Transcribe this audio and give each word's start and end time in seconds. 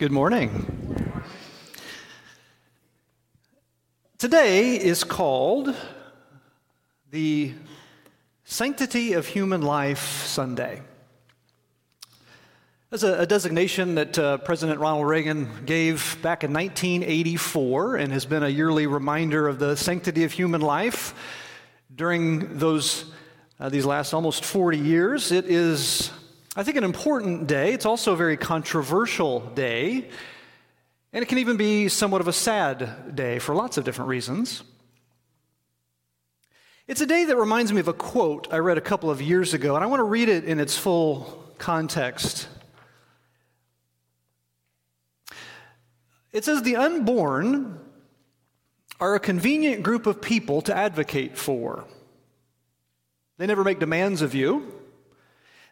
Good 0.00 0.12
morning. 0.12 1.22
Today 4.16 4.76
is 4.76 5.04
called 5.04 5.76
the 7.10 7.52
Sanctity 8.44 9.12
of 9.12 9.26
Human 9.26 9.60
Life 9.60 10.24
Sunday. 10.24 10.80
That's 12.88 13.02
a, 13.02 13.18
a 13.18 13.26
designation 13.26 13.96
that 13.96 14.18
uh, 14.18 14.38
President 14.38 14.80
Ronald 14.80 15.06
Reagan 15.06 15.66
gave 15.66 16.16
back 16.22 16.44
in 16.44 16.54
1984 16.54 17.96
and 17.96 18.10
has 18.10 18.24
been 18.24 18.42
a 18.42 18.48
yearly 18.48 18.86
reminder 18.86 19.48
of 19.48 19.58
the 19.58 19.76
sanctity 19.76 20.24
of 20.24 20.32
human 20.32 20.62
life 20.62 21.12
during 21.94 22.56
those, 22.56 23.12
uh, 23.60 23.68
these 23.68 23.84
last 23.84 24.14
almost 24.14 24.46
40 24.46 24.78
years. 24.78 25.30
It 25.30 25.44
is, 25.44 26.10
I 26.56 26.64
think, 26.64 26.76
an 26.76 26.84
important 26.84 27.46
day. 27.46 27.72
It's 27.72 27.86
also 27.86 28.12
a 28.12 28.16
very 28.16 28.36
controversial 28.36 29.40
day. 29.40 30.08
And 31.12 31.22
it 31.22 31.26
can 31.26 31.38
even 31.38 31.56
be 31.56 31.88
somewhat 31.88 32.20
of 32.20 32.28
a 32.28 32.32
sad 32.32 33.14
day 33.14 33.38
for 33.38 33.54
lots 33.54 33.76
of 33.76 33.84
different 33.84 34.08
reasons. 34.08 34.62
It's 36.88 37.00
a 37.00 37.06
day 37.06 37.24
that 37.24 37.36
reminds 37.36 37.72
me 37.72 37.78
of 37.78 37.86
a 37.86 37.92
quote 37.92 38.48
I 38.52 38.58
read 38.58 38.78
a 38.78 38.80
couple 38.80 39.10
of 39.10 39.22
years 39.22 39.54
ago, 39.54 39.76
and 39.76 39.84
I 39.84 39.86
want 39.86 40.00
to 40.00 40.04
read 40.04 40.28
it 40.28 40.44
in 40.44 40.58
its 40.58 40.76
full 40.76 41.52
context. 41.58 42.48
It 46.32 46.44
says, 46.44 46.62
The 46.62 46.74
unborn 46.74 47.78
are 48.98 49.14
a 49.14 49.20
convenient 49.20 49.84
group 49.84 50.06
of 50.06 50.20
people 50.20 50.62
to 50.62 50.76
advocate 50.76 51.38
for. 51.38 51.84
They 53.38 53.46
never 53.46 53.62
make 53.62 53.78
demands 53.78 54.20
of 54.20 54.34
you. 54.34 54.79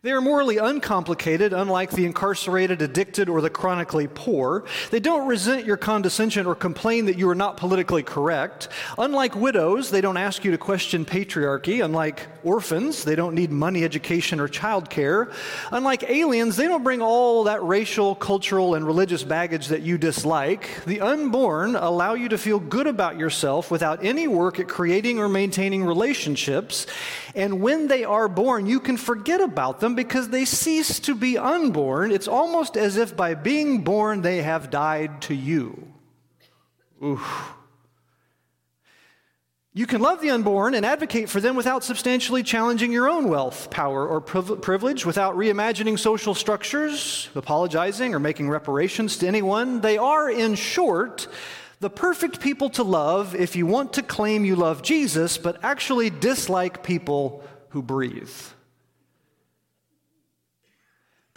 They 0.01 0.13
are 0.13 0.21
morally 0.21 0.59
uncomplicated, 0.59 1.53
unlike 1.53 1.91
the 1.91 2.07
incarcerated, 2.07 2.83
addicted, 2.83 3.29
or 3.29 3.41
the 3.41 3.51
chronically 3.51 4.07
poor. 4.07 4.65
They 4.93 5.01
don't 5.01 5.27
resent 5.27 5.67
your 5.67 5.77
condescension 5.77 6.47
or 6.47 6.55
complain 6.55 7.07
that 7.07 7.19
you 7.19 7.29
are 7.31 7.35
not 7.35 7.57
politically 7.57 8.05
correct. 8.05 8.69
Unlike 8.97 9.35
widows, 9.35 9.91
they 9.91 10.01
don't 10.01 10.17
ask 10.17 10.45
you 10.45 10.53
to 10.53 10.59
question 10.59 11.05
patriarchy. 11.05 11.85
Unlike 11.85 12.29
orphans, 12.45 13.03
they 13.03 13.17
don't 13.17 13.35
need 13.35 13.51
money, 13.51 13.83
education, 13.83 14.39
or 14.39 14.47
childcare. 14.47 15.35
Unlike 15.73 16.05
aliens, 16.09 16.55
they 16.55 16.69
don't 16.69 16.85
bring 16.85 17.03
all 17.03 17.43
that 17.45 17.61
racial, 17.65 18.15
cultural, 18.15 18.77
and 18.77 18.87
religious 18.87 19.25
baggage 19.25 19.67
that 19.67 19.83
you 19.83 19.99
dislike. 19.99 20.85
The 20.85 21.01
unborn 21.01 21.75
allow 21.75 22.15
you 22.15 22.29
to 22.29 22.39
feel 22.39 22.61
good 22.61 22.87
about 22.87 23.19
yourself 23.19 23.69
without 23.69 24.05
any 24.05 24.29
work 24.29 24.61
at 24.61 24.69
creating 24.69 25.19
or 25.19 25.29
maintaining 25.29 25.85
relationships. 25.85 26.87
And 27.35 27.61
when 27.61 27.89
they 27.89 28.05
are 28.05 28.29
born, 28.29 28.67
you 28.67 28.79
can 28.79 28.97
forget 28.97 29.41
about 29.41 29.81
them 29.81 29.88
them 29.89 29.95
because 29.97 30.29
they 30.29 30.45
cease 30.45 31.01
to 31.01 31.15
be 31.15 31.39
unborn. 31.39 32.13
It's 32.13 32.29
almost 32.29 32.77
as 32.77 32.97
if 32.97 33.17
by 33.17 33.35
being 33.35 33.83
born 33.83 34.23
they 34.23 34.43
have 34.43 34.71
died 34.71 35.23
to 35.23 35.35
you. 35.35 35.93
Oof. 37.03 37.55
You 39.73 39.87
can 39.87 40.01
love 40.01 40.21
the 40.21 40.31
unborn 40.31 40.75
and 40.75 40.85
advocate 40.85 41.29
for 41.29 41.41
them 41.41 41.55
without 41.55 41.85
substantially 41.85 42.43
challenging 42.43 42.91
your 42.91 43.09
own 43.09 43.29
wealth, 43.29 43.71
power, 43.71 44.09
or 44.09 44.21
privilege, 44.21 45.07
without 45.07 45.37
reimagining 45.37 45.97
social 45.99 46.35
structures, 46.35 47.29
apologizing, 47.37 48.13
or 48.13 48.19
making 48.19 48.51
reparations 48.51 49.19
to 49.19 49.29
anyone. 49.29 49.81
They 49.81 49.97
are, 49.97 50.29
in 50.29 50.57
short, 50.57 51.29
the 51.79 51.91
perfect 51.91 52.41
people 52.41 52.71
to 52.71 52.83
love 52.83 53.37
if 53.37 53.55
you 53.55 53.67
want 53.67 53.93
to 53.93 54.03
claim 54.03 54.45
you 54.45 54.57
love 54.57 54.83
Jesus, 54.83 55.39
but 55.39 55.63
actually 55.63 56.11
dislike 56.11 56.83
people 56.83 57.45
who 57.69 57.81
breathe. 57.81 58.35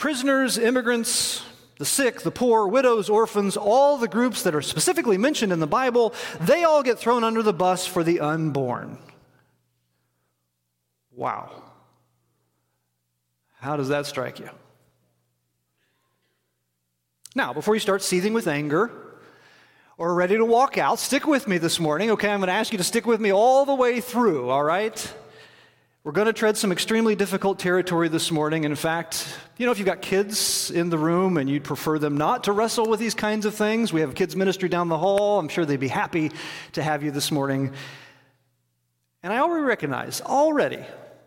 Prisoners, 0.02 0.58
immigrants, 0.58 1.44
the 1.78 1.86
sick, 1.86 2.22
the 2.22 2.32
poor, 2.32 2.68
widows, 2.68 3.08
orphans, 3.08 3.56
all 3.56 4.00
the 4.00 4.08
groups 4.08 4.42
that 4.42 4.56
are 4.56 4.62
specifically 4.64 5.16
mentioned 5.16 5.54
in 5.54 5.60
the 5.60 5.68
Bible, 5.68 6.16
they 6.40 6.64
all 6.64 6.82
get 6.82 6.98
thrown 6.98 7.24
under 7.24 7.44
the 7.44 7.54
bus 7.54 7.86
for 7.86 8.04
the 8.04 8.20
unborn. 8.20 8.98
Wow. 11.16 11.52
How 13.60 13.78
does 13.78 13.90
that 13.90 14.08
strike 14.08 14.40
you? 14.40 14.50
Now, 17.36 17.54
before 17.54 17.76
you 17.76 17.80
start 17.80 18.02
seething 18.02 18.34
with 18.34 18.48
anger 18.48 18.90
or 20.00 20.16
ready 20.16 20.36
to 20.36 20.45
walk 20.45 20.80
out, 20.80 20.98
stick 20.98 21.28
with 21.28 21.48
me 21.48 21.60
this 21.60 21.80
morning, 21.80 22.10
okay? 22.10 22.32
I'm 22.32 22.40
going 22.40 22.48
to 22.48 22.54
ask 22.54 22.72
you 22.72 22.80
to 22.80 22.84
stick 22.84 23.06
with 23.06 23.22
me 23.22 23.32
all 23.32 23.66
the 23.66 23.76
way 23.76 24.02
through, 24.02 24.50
all 24.50 24.64
right? 24.64 25.14
We're 26.04 26.14
going 26.14 26.26
to 26.26 26.34
tread 26.34 26.58
some 26.58 26.72
extremely 26.72 27.16
difficult 27.16 27.60
territory 27.60 28.08
this 28.08 28.32
morning. 28.32 28.64
In 28.64 28.76
fact, 28.76 29.38
you 29.58 29.67
know, 29.67 29.72
if 29.72 29.78
you've 29.78 29.86
got 29.86 30.02
kids 30.02 30.72
in 30.72 30.89
the 30.89 30.98
room 30.98 31.38
and 31.38 31.48
you'd 31.48 31.64
prefer 31.64 32.00
them 32.00 32.17
not 32.17 32.45
to 32.45 32.54
wrestle 32.54 32.88
with 32.88 33.00
these 33.00 33.14
kinds 33.14 33.45
of 33.45 33.54
things, 33.54 33.94
we 33.94 34.02
have 34.02 34.16
kids' 34.16 34.36
ministry 34.36 34.67
down 34.67 34.90
the 34.90 34.98
hall. 34.98 35.38
I'm 35.38 35.48
sure 35.48 35.64
they'd 35.64 35.80
be 35.80 35.88
happy 35.88 36.32
to 36.72 36.82
have 36.82 37.04
you 37.04 37.11
this 37.11 37.32
morning. 37.32 37.72
And 39.22 39.32
I 39.32 39.38
already 39.38 39.64
recognize, 39.64 40.22
already, 40.22 40.84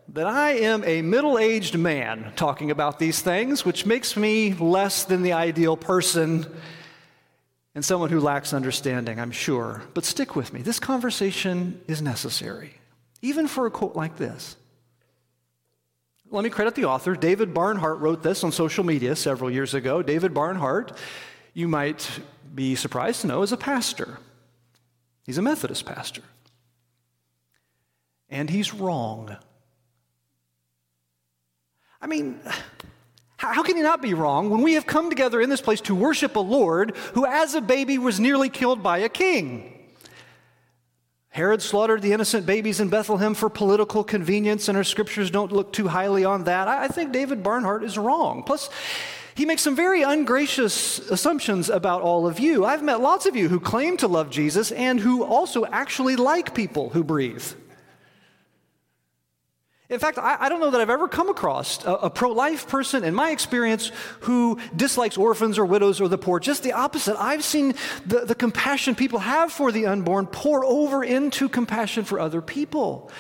that 0.09 0.27
I 0.27 0.55
am 0.55 0.83
a 0.83 1.03
middle 1.03 1.39
aged 1.39 1.79
man 1.79 2.33
talking 2.35 2.73
about 2.73 2.99
these 2.99 3.23
things, 3.23 3.65
which 3.65 3.87
makes 3.87 4.17
me 4.17 4.55
less 4.55 5.05
than 5.05 5.23
the 5.23 5.35
ideal 5.35 5.77
person 5.77 6.53
and 7.77 7.85
someone 7.85 8.11
who 8.11 8.19
lacks 8.19 8.53
understanding, 8.53 9.21
I'm 9.21 9.31
sure. 9.31 9.85
But 9.95 10.05
stick 10.05 10.35
with 10.35 10.53
me. 10.53 10.63
This 10.63 10.81
conversation 10.81 11.81
is 11.87 12.03
necessary, 12.03 12.75
even 13.23 13.47
for 13.47 13.67
a 13.67 13.71
quote 13.71 13.95
like 13.95 14.17
this. 14.17 14.57
Let 16.35 16.43
me 16.43 16.51
credit 16.51 16.75
the 16.75 16.87
author. 16.87 17.15
David 17.15 17.55
Barnhart 17.55 18.01
wrote 18.01 18.25
this 18.25 18.43
on 18.43 18.51
social 18.51 18.83
media 18.83 19.15
several 19.15 19.53
years 19.53 19.73
ago. 19.73 20.03
David 20.03 20.35
Barnhart, 20.35 20.99
you 21.53 21.69
might 21.69 22.11
be 22.53 22.75
surprised 22.75 23.21
to 23.21 23.29
know, 23.29 23.43
is 23.43 23.53
a 23.53 23.57
pastor. 23.57 24.19
He's 25.25 25.39
a 25.39 25.43
Methodist 25.43 25.87
pastor. 25.87 26.23
And 28.29 28.51
he's 28.51 28.75
wrong. 28.75 29.37
I 32.03 32.09
mean, 32.09 32.41
how 33.37 33.63
can 33.63 33.77
he 33.77 33.83
not 33.83 34.03
be 34.03 34.13
wrong 34.13 34.51
when 34.51 34.63
we 34.63 34.73
have 34.73 34.87
come 34.87 35.11
together 35.11 35.41
in 35.41 35.51
this 35.51 35.61
place 35.61 35.81
to 35.83 35.95
worship 35.95 36.35
a 36.35 36.41
Lord 36.41 36.97
who, 37.15 37.25
as 37.27 37.55
a 37.55 37.61
baby, 37.61 37.97
was 37.97 38.19
nearly 38.19 38.49
killed 38.49 38.83
by 38.83 38.99
a 38.99 39.09
king? 39.09 39.74
Herod 41.35 41.63
slaughtered 41.63 42.01
the 42.01 42.13
innocent 42.13 42.47
babies 42.47 42.79
in 42.79 42.91
Bethlehem 42.91 43.35
for 43.35 43.51
political 43.51 44.05
convenience, 44.05 44.69
and 44.69 44.79
our 44.79 44.85
scriptures 44.85 45.33
don't 45.33 45.51
look 45.51 45.73
too 45.73 45.89
highly 45.89 46.25
on 46.25 46.45
that. 46.45 46.69
I 46.69 46.87
think 46.87 47.11
David 47.11 47.43
Barnhart 47.43 47.83
is 47.83 47.99
wrong. 47.99 48.45
Plus, 48.45 48.71
he 49.35 49.45
makes 49.45 49.61
some 49.61 49.75
very 49.75 50.03
ungracious 50.03 51.01
assumptions 51.11 51.69
about 51.69 52.03
all 52.03 52.29
of 52.29 52.39
you. 52.39 52.65
I've 52.65 52.85
met 52.85 53.01
lots 53.01 53.27
of 53.27 53.35
you 53.35 53.49
who 53.49 53.59
claim 53.59 53.97
to 53.97 54.07
love 54.07 54.31
Jesus 54.31 54.71
and 54.71 55.01
who 55.01 55.25
also 55.25 55.67
actually 55.67 56.15
like 56.15 56.55
people 56.55 56.91
who 56.91 57.03
breathe. 57.03 57.45
In 59.91 59.99
fact, 59.99 60.19
I, 60.19 60.37
I, 60.41 60.49
don't 60.49 60.61
know 60.61 60.71
that 60.71 60.81
I've 60.81 60.89
ever 60.89 61.09
come 61.09 61.29
across 61.29 61.85
a, 61.85 61.93
a 61.93 62.11
pro 62.11 62.31
life 62.31 62.67
person 62.69 63.05
in 63.05 63.15
my 63.15 63.31
experience 63.31 63.93
who 64.21 64.59
dislikes 64.75 65.19
orphans 65.19 65.59
or 65.59 65.67
widows 65.67 66.01
or 66.01 66.09
the 66.09 66.17
poor. 66.17 66.41
Just 66.41 66.63
the 66.63 66.73
opposite. 66.73 67.21
I've 67.21 67.45
seen 67.45 67.75
the, 68.07 68.21
the 68.21 68.35
compassion 68.35 68.95
people 68.95 69.19
have 69.19 69.53
for 69.53 69.71
the 69.73 69.87
unborn 69.87 70.27
pour 70.27 70.65
over 70.65 71.05
into 71.05 71.51
compassion 71.51 72.05
for 72.05 72.19
other 72.19 72.41
people. 72.41 73.11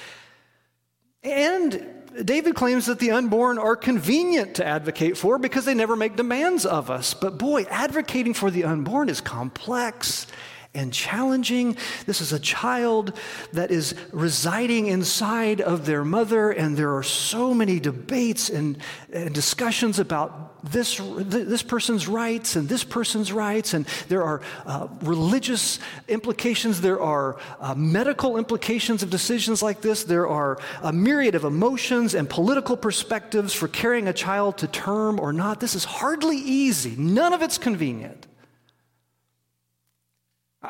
And 1.22 1.86
David 2.24 2.54
claims 2.54 2.86
that 2.86 2.98
the 2.98 3.10
unborn 3.10 3.58
are 3.58 3.76
convenient 3.76 4.54
to 4.56 4.66
advocate 4.66 5.18
for 5.18 5.38
because 5.38 5.66
they 5.66 5.74
never 5.74 5.96
make 5.96 6.16
demands 6.16 6.64
of 6.64 6.90
us. 6.90 7.12
But 7.12 7.36
boy, 7.36 7.64
advocating 7.64 8.32
for 8.32 8.50
the 8.50 8.64
unborn 8.64 9.10
is 9.10 9.20
complex 9.20 10.26
and 10.74 10.92
challenging. 10.92 11.76
This 12.06 12.20
is 12.20 12.32
a 12.32 12.38
child 12.38 13.16
that 13.52 13.70
is 13.70 13.94
residing 14.12 14.88
inside 14.88 15.60
of 15.60 15.86
their 15.86 16.04
mother, 16.04 16.50
and 16.50 16.76
there 16.76 16.96
are 16.96 17.02
so 17.02 17.54
many 17.54 17.78
debates 17.78 18.50
and, 18.50 18.78
and, 19.12 19.32
discussions 19.34 19.98
about 19.98 20.62
this, 20.64 20.98
this 20.98 21.62
person's 21.62 22.08
rights 22.08 22.56
and 22.56 22.68
this 22.68 22.82
person's 22.84 23.32
rights, 23.32 23.74
and 23.74 23.86
there 24.08 24.22
are 24.22 24.40
uh, 24.66 24.88
religious 25.02 25.78
implications, 26.08 26.80
there 26.80 27.00
are 27.00 27.38
uh, 27.60 27.74
medical 27.74 28.36
implications 28.36 29.02
of 29.02 29.10
decisions 29.10 29.62
like 29.62 29.80
this, 29.80 30.04
there 30.04 30.26
are 30.26 30.58
a 30.82 30.92
myriad 30.92 31.34
of 31.34 31.44
emotions 31.44 32.14
and 32.14 32.28
political 32.28 32.76
perspectives 32.76 33.52
for 33.52 33.68
carrying 33.68 34.08
a 34.08 34.12
child 34.12 34.58
to 34.58 34.66
term 34.66 35.20
or 35.20 35.32
not. 35.32 35.60
This 35.60 35.74
is 35.74 35.84
hardly 35.84 36.38
easy, 36.38 36.96
none 36.96 37.32
of 37.32 37.42
it's 37.42 37.58
convenient. 37.58 38.26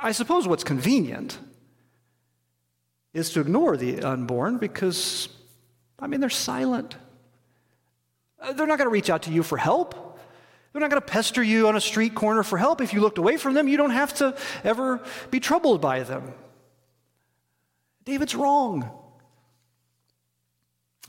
I 0.03 0.13
suppose 0.13 0.49
what's 0.49 0.65
convenient 0.65 1.39
is 3.13 3.31
to 3.31 3.41
ignore 3.41 3.77
the 3.77 4.03
unborn 4.03 4.59
because, 4.59 5.29
I 5.99 6.09
mean, 6.09 6.21
they're 6.21 6.31
silent. 6.31 6.97
Uh, 8.41 8.53
they're 8.53 8.67
not 8.67 8.79
going 8.79 8.89
to 8.89 8.93
reach 8.93 9.09
out 9.09 9.23
to 9.23 9.31
you 9.31 9.43
for 9.43 9.57
help. 9.57 10.19
They're 10.73 10.81
not 10.81 10.91
going 10.91 11.01
to 11.01 11.07
pester 11.07 11.43
you 11.43 11.69
on 11.69 11.77
a 11.77 11.81
street 11.81 12.17
corner 12.17 12.43
for 12.43 12.59
help. 12.59 12.81
If 12.81 12.93
you 12.93 13.01
looked 13.01 13.19
away 13.19 13.37
from 13.37 13.55
them, 13.55 13.69
you 13.69 13.77
don't 13.77 13.91
have 13.91 14.13
to 14.15 14.37
ever 14.65 15.01
be 15.31 15.39
troubled 15.39 15.81
by 15.81 16.03
them. 16.03 16.35
David's 18.05 18.35
wrong. 18.35 18.91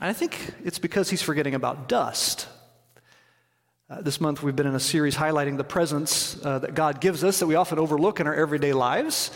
And 0.00 0.08
I 0.08 0.12
think 0.12 0.54
it's 0.64 0.78
because 0.78 1.10
he's 1.10 1.22
forgetting 1.22 1.54
about 1.54 1.88
dust. 1.88 2.46
Uh, 3.88 4.02
this 4.02 4.20
month, 4.20 4.42
we've 4.42 4.56
been 4.56 4.66
in 4.66 4.74
a 4.74 4.80
series 4.80 5.14
highlighting 5.14 5.56
the 5.56 5.62
presence 5.62 6.44
uh, 6.44 6.58
that 6.58 6.74
God 6.74 7.00
gives 7.00 7.22
us 7.22 7.38
that 7.38 7.46
we 7.46 7.54
often 7.54 7.78
overlook 7.78 8.18
in 8.18 8.26
our 8.26 8.34
everyday 8.34 8.72
lives, 8.72 9.30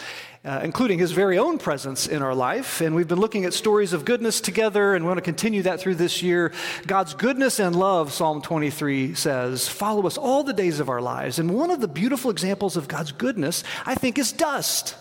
uh, 0.45 0.61
including 0.65 0.99
His 0.99 1.13
very 1.13 1.39
own 1.39 1.57
presence 1.57 2.09
in 2.09 2.21
our 2.21 2.35
life. 2.35 2.81
And 2.81 2.97
we've 2.97 3.07
been 3.07 3.21
looking 3.21 3.45
at 3.45 3.55
stories 3.55 3.93
of 3.93 4.05
goodness 4.05 4.41
together, 4.41 4.97
and 4.97 5.05
we 5.05 5.07
want 5.07 5.19
to 5.19 5.23
continue 5.23 5.63
that 5.63 5.79
through 5.79 5.95
this 5.95 6.21
year. 6.21 6.53
God's 6.85 7.15
goodness 7.15 7.61
and 7.61 7.77
love, 7.77 8.13
Psalm 8.13 8.43
23 8.43 9.15
says, 9.15 9.69
follow 9.69 10.05
us 10.05 10.19
all 10.19 10.43
the 10.43 10.53
days 10.53 10.81
of 10.81 10.89
our 10.89 11.01
lives. 11.01 11.39
And 11.39 11.55
one 11.55 11.71
of 11.71 11.81
the 11.81 11.87
beautiful 11.87 12.29
examples 12.29 12.77
of 12.77 12.89
God's 12.89 13.13
goodness, 13.13 13.63
I 13.87 13.95
think, 13.95 14.19
is 14.19 14.33
dust. 14.33 14.97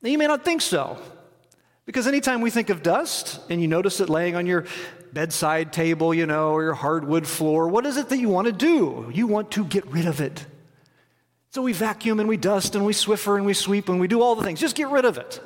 Now, 0.00 0.08
you 0.08 0.16
may 0.16 0.28
not 0.28 0.46
think 0.46 0.62
so. 0.62 0.98
Because 1.86 2.08
anytime 2.08 2.40
we 2.40 2.50
think 2.50 2.68
of 2.68 2.82
dust 2.82 3.40
and 3.48 3.62
you 3.62 3.68
notice 3.68 4.00
it 4.00 4.08
laying 4.08 4.34
on 4.34 4.44
your 4.44 4.64
bedside 5.12 5.72
table, 5.72 6.12
you 6.12 6.26
know, 6.26 6.50
or 6.50 6.64
your 6.64 6.74
hardwood 6.74 7.26
floor, 7.26 7.68
what 7.68 7.86
is 7.86 7.96
it 7.96 8.08
that 8.08 8.18
you 8.18 8.28
want 8.28 8.48
to 8.48 8.52
do? 8.52 9.10
You 9.14 9.28
want 9.28 9.52
to 9.52 9.64
get 9.64 9.86
rid 9.86 10.06
of 10.06 10.20
it. 10.20 10.44
So 11.50 11.62
we 11.62 11.72
vacuum 11.72 12.20
and 12.20 12.28
we 12.28 12.36
dust 12.36 12.74
and 12.74 12.84
we 12.84 12.92
swiffer 12.92 13.36
and 13.36 13.46
we 13.46 13.54
sweep 13.54 13.88
and 13.88 14.00
we 14.00 14.08
do 14.08 14.20
all 14.20 14.34
the 14.34 14.42
things. 14.42 14.60
Just 14.60 14.76
get 14.76 14.88
rid 14.88 15.04
of 15.04 15.16
it. 15.16 15.40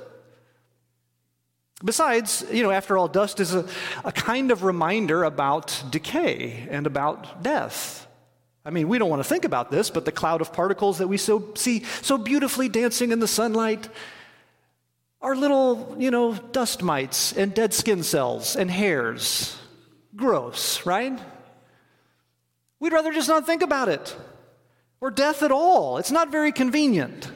Besides, 1.84 2.44
you 2.50 2.62
know, 2.62 2.70
after 2.70 2.98
all, 2.98 3.06
dust 3.06 3.38
is 3.38 3.54
a, 3.54 3.66
a 4.04 4.10
kind 4.10 4.50
of 4.50 4.64
reminder 4.64 5.24
about 5.24 5.82
decay 5.90 6.66
and 6.70 6.86
about 6.86 7.42
death. 7.42 8.06
I 8.64 8.70
mean, 8.70 8.88
we 8.88 8.98
don't 8.98 9.08
want 9.08 9.20
to 9.20 9.28
think 9.28 9.44
about 9.44 9.70
this, 9.70 9.88
but 9.88 10.04
the 10.04 10.12
cloud 10.12 10.40
of 10.40 10.52
particles 10.52 10.98
that 10.98 11.08
we 11.08 11.16
so, 11.16 11.52
see 11.54 11.84
so 12.02 12.18
beautifully 12.18 12.68
dancing 12.68 13.12
in 13.12 13.20
the 13.20 13.28
sunlight 13.28 13.88
are 15.22 15.36
little, 15.36 15.96
you 15.98 16.10
know, 16.10 16.34
dust 16.34 16.82
mites 16.82 17.32
and 17.32 17.54
dead 17.54 17.74
skin 17.74 18.02
cells 18.02 18.56
and 18.56 18.70
hairs. 18.70 19.56
Gross, 20.16 20.84
right? 20.86 21.18
We'd 22.80 22.92
rather 22.92 23.12
just 23.12 23.28
not 23.28 23.46
think 23.46 23.62
about 23.62 23.88
it 23.88 24.16
or 25.00 25.10
death 25.10 25.42
at 25.42 25.52
all. 25.52 25.98
It's 25.98 26.10
not 26.10 26.30
very 26.30 26.52
convenient. 26.52 27.30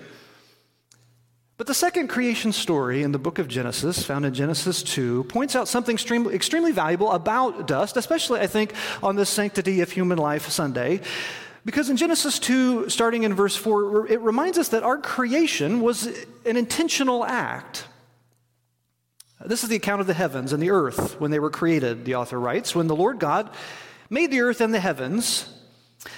But 1.57 1.69
the 1.69 1.75
second 1.75 2.09
creation 2.09 2.53
story 2.53 3.03
in 3.03 3.13
the 3.13 3.19
book 3.19 3.39
of 3.39 3.47
Genesis, 3.47 4.03
found 4.03 4.27
in 4.27 4.35
Genesis 4.35 4.83
2, 4.83 5.25
points 5.25 5.55
out 5.55 5.69
something 5.69 5.95
extremely, 5.95 6.35
extremely 6.35 6.73
valuable 6.73 7.13
about 7.13 7.69
dust, 7.69 7.97
especially, 7.97 8.41
I 8.41 8.49
think, 8.49 8.73
on 9.05 9.15
this 9.15 9.31
Sanctity 9.31 9.81
of 9.81 9.93
Human 9.93 10.19
Life 10.19 10.49
Sunday. 10.49 11.01
Because 11.65 11.89
in 11.89 11.97
Genesis 11.97 12.39
2, 12.39 12.91
starting 12.91 13.23
in 13.23 13.35
verse 13.35 13.57
4, 13.57 14.09
it 14.09 14.21
reminds 14.21 14.59
us 14.59 14.69
that 14.69 14.83
our 14.83 14.99
creation 14.99 15.81
was 15.81 16.07
an 16.45 16.57
intentional 16.57 17.25
act. 17.25 17.87
This 19.45 19.63
is 19.63 19.71
the 19.71 19.77
account 19.77 20.01
of 20.01 20.07
the 20.07 20.15
heavens 20.15 20.53
and 20.53 20.63
the 20.63 20.71
earth 20.71 21.21
when 21.21 21.31
they 21.31 21.39
were 21.39 21.51
created, 21.51 22.05
the 22.05 22.17
author 22.17 22.39
writes. 22.39 22.75
When 22.75 22.87
the 22.87 22.97
Lord 22.97 23.19
God 23.19 23.51
made 24.11 24.31
the 24.31 24.41
earth 24.41 24.61
and 24.61 24.75
the 24.75 24.81
heavens, 24.81 25.49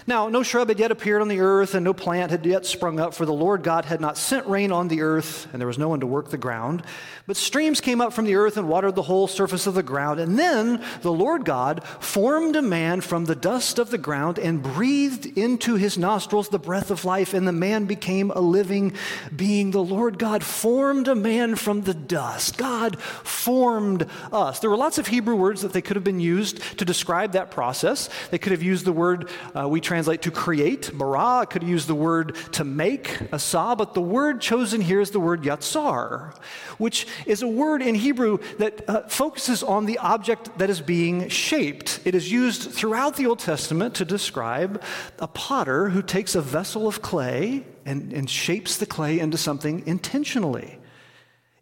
now, 0.06 0.28
no 0.28 0.42
shrub 0.42 0.68
had 0.68 0.78
yet 0.78 0.90
appeared 0.90 1.22
on 1.22 1.28
the 1.28 1.40
earth, 1.40 1.74
and 1.74 1.84
no 1.84 1.92
plant 1.92 2.30
had 2.30 2.46
yet 2.46 2.66
sprung 2.66 3.00
up, 3.00 3.14
for 3.14 3.26
the 3.26 3.32
Lord 3.32 3.62
God 3.62 3.84
had 3.84 4.00
not 4.00 4.16
sent 4.16 4.46
rain 4.46 4.70
on 4.72 4.88
the 4.88 5.02
earth, 5.02 5.48
and 5.52 5.60
there 5.60 5.66
was 5.66 5.78
no 5.78 5.88
one 5.88 6.00
to 6.00 6.06
work 6.06 6.30
the 6.30 6.38
ground. 6.38 6.82
But 7.26 7.36
streams 7.36 7.80
came 7.80 8.00
up 8.00 8.12
from 8.12 8.24
the 8.24 8.36
earth 8.36 8.56
and 8.56 8.68
watered 8.68 8.94
the 8.94 9.02
whole 9.02 9.26
surface 9.26 9.66
of 9.66 9.74
the 9.74 9.82
ground. 9.82 10.20
And 10.20 10.38
then 10.38 10.82
the 11.02 11.12
Lord 11.12 11.44
God 11.44 11.82
formed 11.84 12.54
a 12.54 12.62
man 12.62 13.00
from 13.00 13.24
the 13.24 13.34
dust 13.34 13.80
of 13.80 13.90
the 13.90 13.98
ground 13.98 14.38
and 14.38 14.62
breathed 14.62 15.26
into 15.36 15.74
his 15.74 15.98
nostrils 15.98 16.48
the 16.48 16.58
breath 16.58 16.90
of 16.90 17.04
life, 17.04 17.34
and 17.34 17.46
the 17.46 17.52
man 17.52 17.86
became 17.86 18.30
a 18.30 18.40
living 18.40 18.92
being. 19.34 19.72
The 19.72 19.82
Lord 19.82 20.18
God 20.18 20.44
formed 20.44 21.08
a 21.08 21.16
man 21.16 21.56
from 21.56 21.82
the 21.82 21.94
dust. 21.94 22.58
God 22.58 23.00
formed 23.00 24.06
us. 24.32 24.60
There 24.60 24.70
were 24.70 24.76
lots 24.76 24.98
of 24.98 25.08
Hebrew 25.08 25.36
words 25.36 25.62
that 25.62 25.72
they 25.72 25.82
could 25.82 25.96
have 25.96 26.04
been 26.04 26.20
used 26.20 26.60
to 26.78 26.84
describe 26.84 27.32
that 27.32 27.50
process. 27.50 28.08
They 28.30 28.38
could 28.38 28.52
have 28.52 28.62
used 28.62 28.84
the 28.84 28.92
word 28.92 29.28
uh, 29.56 29.68
we 29.76 29.80
translate 29.82 30.22
to 30.22 30.30
create, 30.30 30.90
bara. 30.94 31.44
Could 31.44 31.62
use 31.62 31.84
the 31.84 31.94
word 31.94 32.34
to 32.52 32.64
make, 32.64 33.20
asa, 33.30 33.74
but 33.76 33.92
the 33.92 34.00
word 34.00 34.40
chosen 34.40 34.80
here 34.80 35.02
is 35.02 35.10
the 35.10 35.20
word 35.20 35.42
yatsar, 35.42 36.34
which 36.78 37.06
is 37.26 37.42
a 37.42 37.46
word 37.46 37.82
in 37.82 37.94
Hebrew 37.94 38.38
that 38.56 38.88
uh, 38.88 39.02
focuses 39.02 39.62
on 39.62 39.84
the 39.84 39.98
object 39.98 40.56
that 40.56 40.70
is 40.70 40.80
being 40.80 41.28
shaped. 41.28 42.00
It 42.06 42.14
is 42.14 42.32
used 42.32 42.70
throughout 42.70 43.16
the 43.16 43.26
Old 43.26 43.40
Testament 43.40 43.94
to 43.96 44.06
describe 44.06 44.82
a 45.18 45.26
potter 45.26 45.90
who 45.90 46.00
takes 46.00 46.34
a 46.34 46.40
vessel 46.40 46.88
of 46.88 47.02
clay 47.02 47.66
and, 47.84 48.14
and 48.14 48.30
shapes 48.30 48.78
the 48.78 48.86
clay 48.86 49.20
into 49.20 49.36
something 49.36 49.82
intentionally. 49.86 50.78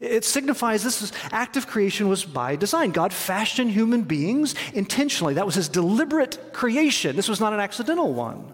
It 0.04 0.24
signifies 0.24 0.84
this 0.84 1.12
act 1.30 1.56
of 1.56 1.66
creation 1.66 2.08
was 2.08 2.24
by 2.24 2.56
design. 2.56 2.90
God 2.90 3.12
fashioned 3.12 3.70
human 3.70 4.02
beings 4.02 4.54
intentionally. 4.72 5.34
That 5.34 5.46
was 5.46 5.54
his 5.54 5.68
deliberate 5.68 6.52
creation. 6.52 7.16
This 7.16 7.28
was 7.28 7.40
not 7.40 7.52
an 7.52 7.60
accidental 7.60 8.12
one. 8.12 8.52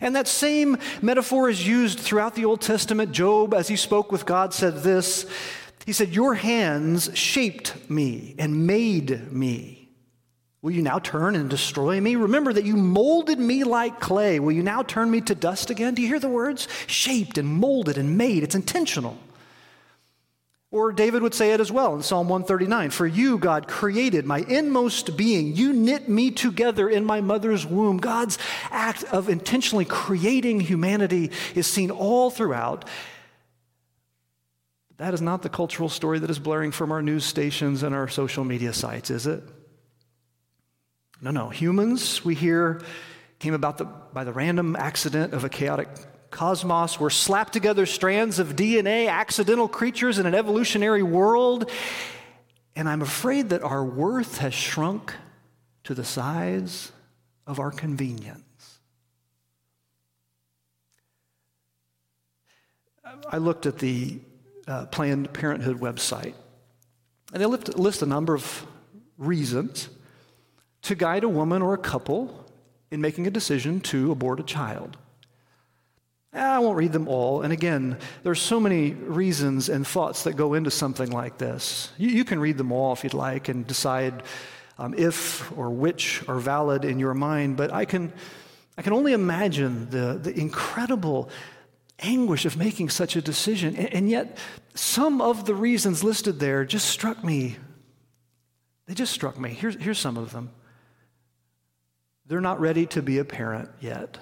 And 0.00 0.16
that 0.16 0.26
same 0.26 0.78
metaphor 1.00 1.48
is 1.48 1.66
used 1.66 2.00
throughout 2.00 2.34
the 2.34 2.44
Old 2.44 2.60
Testament. 2.60 3.12
Job, 3.12 3.54
as 3.54 3.68
he 3.68 3.76
spoke 3.76 4.10
with 4.10 4.26
God, 4.26 4.52
said 4.52 4.82
this 4.82 5.26
He 5.86 5.92
said, 5.92 6.10
Your 6.10 6.34
hands 6.34 7.10
shaped 7.14 7.88
me 7.88 8.34
and 8.38 8.66
made 8.66 9.32
me. 9.32 9.78
Will 10.62 10.70
you 10.70 10.82
now 10.82 11.00
turn 11.00 11.34
and 11.34 11.50
destroy 11.50 12.00
me? 12.00 12.14
Remember 12.14 12.52
that 12.52 12.64
you 12.64 12.76
molded 12.76 13.38
me 13.38 13.64
like 13.64 13.98
clay. 13.98 14.38
Will 14.38 14.52
you 14.52 14.62
now 14.62 14.84
turn 14.84 15.10
me 15.10 15.20
to 15.22 15.34
dust 15.34 15.70
again? 15.70 15.94
Do 15.94 16.02
you 16.02 16.08
hear 16.08 16.20
the 16.20 16.28
words? 16.28 16.68
Shaped 16.86 17.36
and 17.36 17.48
molded 17.48 17.98
and 17.98 18.16
made. 18.16 18.44
It's 18.44 18.54
intentional. 18.54 19.18
Or 20.72 20.90
David 20.90 21.20
would 21.20 21.34
say 21.34 21.52
it 21.52 21.60
as 21.60 21.70
well 21.70 21.94
in 21.94 22.02
Psalm 22.02 22.30
139 22.30 22.90
For 22.90 23.06
you, 23.06 23.36
God, 23.36 23.68
created 23.68 24.24
my 24.24 24.38
inmost 24.48 25.18
being. 25.18 25.54
You 25.54 25.74
knit 25.74 26.08
me 26.08 26.30
together 26.30 26.88
in 26.88 27.04
my 27.04 27.20
mother's 27.20 27.66
womb. 27.66 27.98
God's 27.98 28.38
act 28.70 29.04
of 29.04 29.28
intentionally 29.28 29.84
creating 29.84 30.60
humanity 30.60 31.30
is 31.54 31.66
seen 31.66 31.90
all 31.90 32.30
throughout. 32.30 32.86
That 34.96 35.12
is 35.12 35.20
not 35.20 35.42
the 35.42 35.50
cultural 35.50 35.90
story 35.90 36.18
that 36.20 36.30
is 36.30 36.38
blaring 36.38 36.70
from 36.70 36.90
our 36.90 37.02
news 37.02 37.26
stations 37.26 37.82
and 37.82 37.94
our 37.94 38.08
social 38.08 38.42
media 38.42 38.72
sites, 38.72 39.10
is 39.10 39.26
it? 39.26 39.42
No, 41.20 41.30
no. 41.30 41.50
Humans, 41.50 42.24
we 42.24 42.34
hear, 42.34 42.80
came 43.38 43.52
about 43.52 43.76
the, 43.76 43.84
by 43.84 44.24
the 44.24 44.32
random 44.32 44.74
accident 44.76 45.34
of 45.34 45.44
a 45.44 45.50
chaotic 45.50 45.88
cosmos. 46.32 46.98
We're 46.98 47.10
slapped 47.10 47.52
together 47.52 47.86
strands 47.86 48.40
of 48.40 48.56
DNA, 48.56 49.08
accidental 49.08 49.68
creatures 49.68 50.18
in 50.18 50.26
an 50.26 50.34
evolutionary 50.34 51.02
world. 51.02 51.70
And 52.74 52.88
I'm 52.88 53.02
afraid 53.02 53.50
that 53.50 53.62
our 53.62 53.84
worth 53.84 54.38
has 54.38 54.54
shrunk 54.54 55.14
to 55.84 55.94
the 55.94 56.04
size 56.04 56.90
of 57.46 57.60
our 57.60 57.70
convenience. 57.70 58.80
I 63.28 63.38
looked 63.38 63.66
at 63.66 63.78
the 63.78 64.18
uh, 64.66 64.86
Planned 64.86 65.32
Parenthood 65.32 65.80
website, 65.80 66.34
and 67.32 67.42
they 67.42 67.46
list 67.46 68.02
a 68.02 68.06
number 68.06 68.34
of 68.34 68.66
reasons 69.18 69.88
to 70.82 70.94
guide 70.94 71.24
a 71.24 71.28
woman 71.28 71.62
or 71.62 71.74
a 71.74 71.78
couple 71.78 72.46
in 72.90 73.00
making 73.00 73.26
a 73.26 73.30
decision 73.30 73.80
to 73.80 74.12
abort 74.12 74.40
a 74.40 74.42
child. 74.42 74.96
I 76.32 76.58
won't 76.60 76.78
read 76.78 76.92
them 76.92 77.08
all. 77.08 77.42
And 77.42 77.52
again, 77.52 77.98
there's 78.22 78.40
so 78.40 78.58
many 78.58 78.92
reasons 78.92 79.68
and 79.68 79.86
thoughts 79.86 80.24
that 80.24 80.34
go 80.34 80.54
into 80.54 80.70
something 80.70 81.10
like 81.10 81.36
this. 81.36 81.90
You, 81.98 82.08
you 82.08 82.24
can 82.24 82.40
read 82.40 82.56
them 82.56 82.72
all 82.72 82.92
if 82.94 83.04
you'd 83.04 83.14
like 83.14 83.48
and 83.48 83.66
decide 83.66 84.22
um, 84.78 84.94
if 84.96 85.56
or 85.58 85.68
which 85.68 86.26
are 86.28 86.38
valid 86.38 86.84
in 86.84 86.98
your 86.98 87.12
mind. 87.12 87.58
But 87.58 87.72
I 87.72 87.84
can, 87.84 88.12
I 88.78 88.82
can 88.82 88.94
only 88.94 89.12
imagine 89.12 89.90
the, 89.90 90.18
the 90.22 90.32
incredible 90.38 91.28
anguish 91.98 92.46
of 92.46 92.56
making 92.56 92.88
such 92.88 93.14
a 93.14 93.20
decision. 93.20 93.76
And, 93.76 93.92
and 93.92 94.10
yet, 94.10 94.38
some 94.74 95.20
of 95.20 95.44
the 95.44 95.54
reasons 95.54 96.02
listed 96.02 96.40
there 96.40 96.64
just 96.64 96.88
struck 96.88 97.22
me. 97.22 97.56
They 98.86 98.94
just 98.94 99.12
struck 99.12 99.38
me. 99.38 99.50
Here's, 99.50 99.76
here's 99.76 99.98
some 99.98 100.16
of 100.16 100.32
them. 100.32 100.50
They're 102.26 102.40
not 102.40 102.58
ready 102.58 102.86
to 102.86 103.02
be 103.02 103.18
a 103.18 103.24
parent 103.24 103.68
yet 103.80 104.18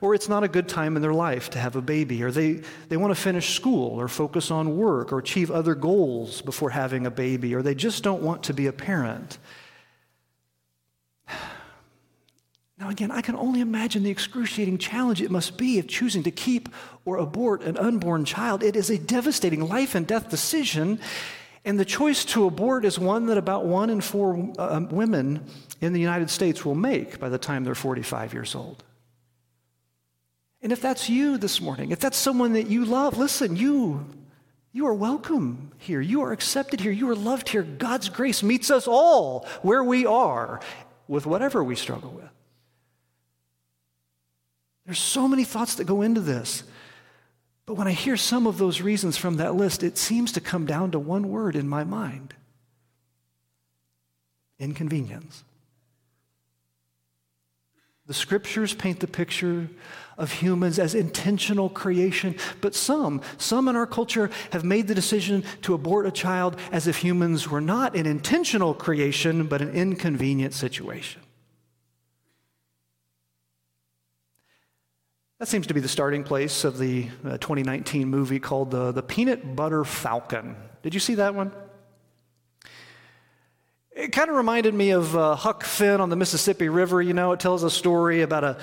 or 0.00 0.14
it's 0.14 0.28
not 0.28 0.44
a 0.44 0.48
good 0.48 0.68
time 0.68 0.96
in 0.96 1.02
their 1.02 1.14
life 1.14 1.50
to 1.50 1.58
have 1.58 1.76
a 1.76 1.82
baby, 1.82 2.22
or 2.22 2.30
they, 2.30 2.62
they 2.88 2.96
want 2.96 3.14
to 3.14 3.20
finish 3.20 3.54
school, 3.54 4.00
or 4.00 4.08
focus 4.08 4.50
on 4.50 4.76
work, 4.76 5.12
or 5.12 5.18
achieve 5.18 5.50
other 5.50 5.74
goals 5.74 6.42
before 6.42 6.70
having 6.70 7.06
a 7.06 7.10
baby, 7.10 7.54
or 7.54 7.62
they 7.62 7.74
just 7.74 8.02
don't 8.02 8.22
want 8.22 8.44
to 8.44 8.54
be 8.54 8.66
a 8.66 8.72
parent. 8.72 9.38
Now, 12.78 12.88
again, 12.88 13.12
I 13.12 13.20
can 13.20 13.36
only 13.36 13.60
imagine 13.60 14.02
the 14.02 14.10
excruciating 14.10 14.78
challenge 14.78 15.22
it 15.22 15.30
must 15.30 15.56
be 15.56 15.78
of 15.78 15.86
choosing 15.86 16.24
to 16.24 16.32
keep 16.32 16.68
or 17.04 17.18
abort 17.18 17.62
an 17.62 17.76
unborn 17.76 18.24
child. 18.24 18.64
It 18.64 18.74
is 18.74 18.90
a 18.90 18.98
devastating 18.98 19.68
life 19.68 19.94
and 19.94 20.04
death 20.04 20.28
decision, 20.28 20.98
and 21.64 21.78
the 21.78 21.84
choice 21.84 22.24
to 22.26 22.46
abort 22.46 22.84
is 22.84 22.98
one 22.98 23.26
that 23.26 23.38
about 23.38 23.66
one 23.66 23.88
in 23.88 24.00
four 24.00 24.52
uh, 24.58 24.80
women 24.90 25.44
in 25.80 25.92
the 25.92 26.00
United 26.00 26.28
States 26.28 26.64
will 26.64 26.74
make 26.74 27.20
by 27.20 27.28
the 27.28 27.38
time 27.38 27.62
they're 27.62 27.76
45 27.76 28.32
years 28.32 28.54
old. 28.54 28.82
And 30.62 30.72
if 30.72 30.80
that's 30.80 31.08
you 31.08 31.38
this 31.38 31.60
morning, 31.60 31.90
if 31.90 31.98
that's 31.98 32.16
someone 32.16 32.52
that 32.52 32.68
you 32.68 32.84
love, 32.84 33.18
listen, 33.18 33.56
you 33.56 34.06
you 34.74 34.86
are 34.86 34.94
welcome 34.94 35.70
here. 35.76 36.00
You 36.00 36.22
are 36.22 36.32
accepted 36.32 36.80
here. 36.80 36.92
You 36.92 37.10
are 37.10 37.14
loved 37.14 37.50
here. 37.50 37.62
God's 37.62 38.08
grace 38.08 38.42
meets 38.42 38.70
us 38.70 38.88
all 38.88 39.46
where 39.60 39.84
we 39.84 40.06
are. 40.06 40.60
with 41.08 41.26
whatever 41.26 41.62
we 41.62 41.76
struggle 41.76 42.10
with. 42.10 42.30
There's 44.86 44.98
so 44.98 45.28
many 45.28 45.44
thoughts 45.44 45.74
that 45.74 45.84
go 45.84 46.00
into 46.00 46.20
this. 46.20 46.64
But 47.66 47.74
when 47.74 47.86
I 47.86 47.92
hear 47.92 48.16
some 48.16 48.46
of 48.46 48.56
those 48.56 48.80
reasons 48.80 49.18
from 49.18 49.36
that 49.36 49.54
list, 49.54 49.82
it 49.82 49.98
seems 49.98 50.32
to 50.32 50.40
come 50.40 50.64
down 50.64 50.90
to 50.92 50.98
one 50.98 51.28
word 51.28 51.54
in 51.54 51.68
my 51.68 51.84
mind 51.84 52.34
inconvenience. 54.58 55.42
The 58.06 58.14
scriptures 58.14 58.74
paint 58.74 59.00
the 59.00 59.06
picture 59.06 59.68
of 60.18 60.32
humans 60.32 60.78
as 60.78 60.94
intentional 60.94 61.68
creation, 61.68 62.36
but 62.60 62.74
some, 62.74 63.22
some 63.38 63.68
in 63.68 63.76
our 63.76 63.86
culture 63.86 64.30
have 64.50 64.64
made 64.64 64.88
the 64.88 64.94
decision 64.94 65.44
to 65.62 65.74
abort 65.74 66.06
a 66.06 66.10
child 66.10 66.56
as 66.72 66.86
if 66.86 66.98
humans 66.98 67.48
were 67.48 67.60
not 67.60 67.96
an 67.96 68.06
intentional 68.06 68.74
creation, 68.74 69.46
but 69.46 69.62
an 69.62 69.70
inconvenient 69.70 70.52
situation. 70.52 71.22
That 75.38 75.46
seems 75.48 75.66
to 75.68 75.74
be 75.74 75.80
the 75.80 75.88
starting 75.88 76.22
place 76.22 76.62
of 76.62 76.78
the 76.78 77.08
uh, 77.24 77.38
2019 77.38 78.06
movie 78.08 78.38
called 78.38 78.70
the, 78.70 78.92
the 78.92 79.02
Peanut 79.02 79.56
Butter 79.56 79.84
Falcon. 79.84 80.54
Did 80.82 80.94
you 80.94 81.00
see 81.00 81.16
that 81.16 81.34
one? 81.34 81.50
It 84.02 84.10
kind 84.10 84.28
of 84.28 84.34
reminded 84.34 84.74
me 84.74 84.90
of 84.90 85.14
uh, 85.14 85.36
Huck 85.36 85.62
Finn 85.62 86.00
on 86.00 86.10
the 86.10 86.16
Mississippi 86.16 86.68
River. 86.68 87.00
You 87.00 87.12
know, 87.12 87.30
it 87.30 87.38
tells 87.38 87.62
a 87.62 87.70
story 87.70 88.22
about 88.22 88.42
a 88.42 88.56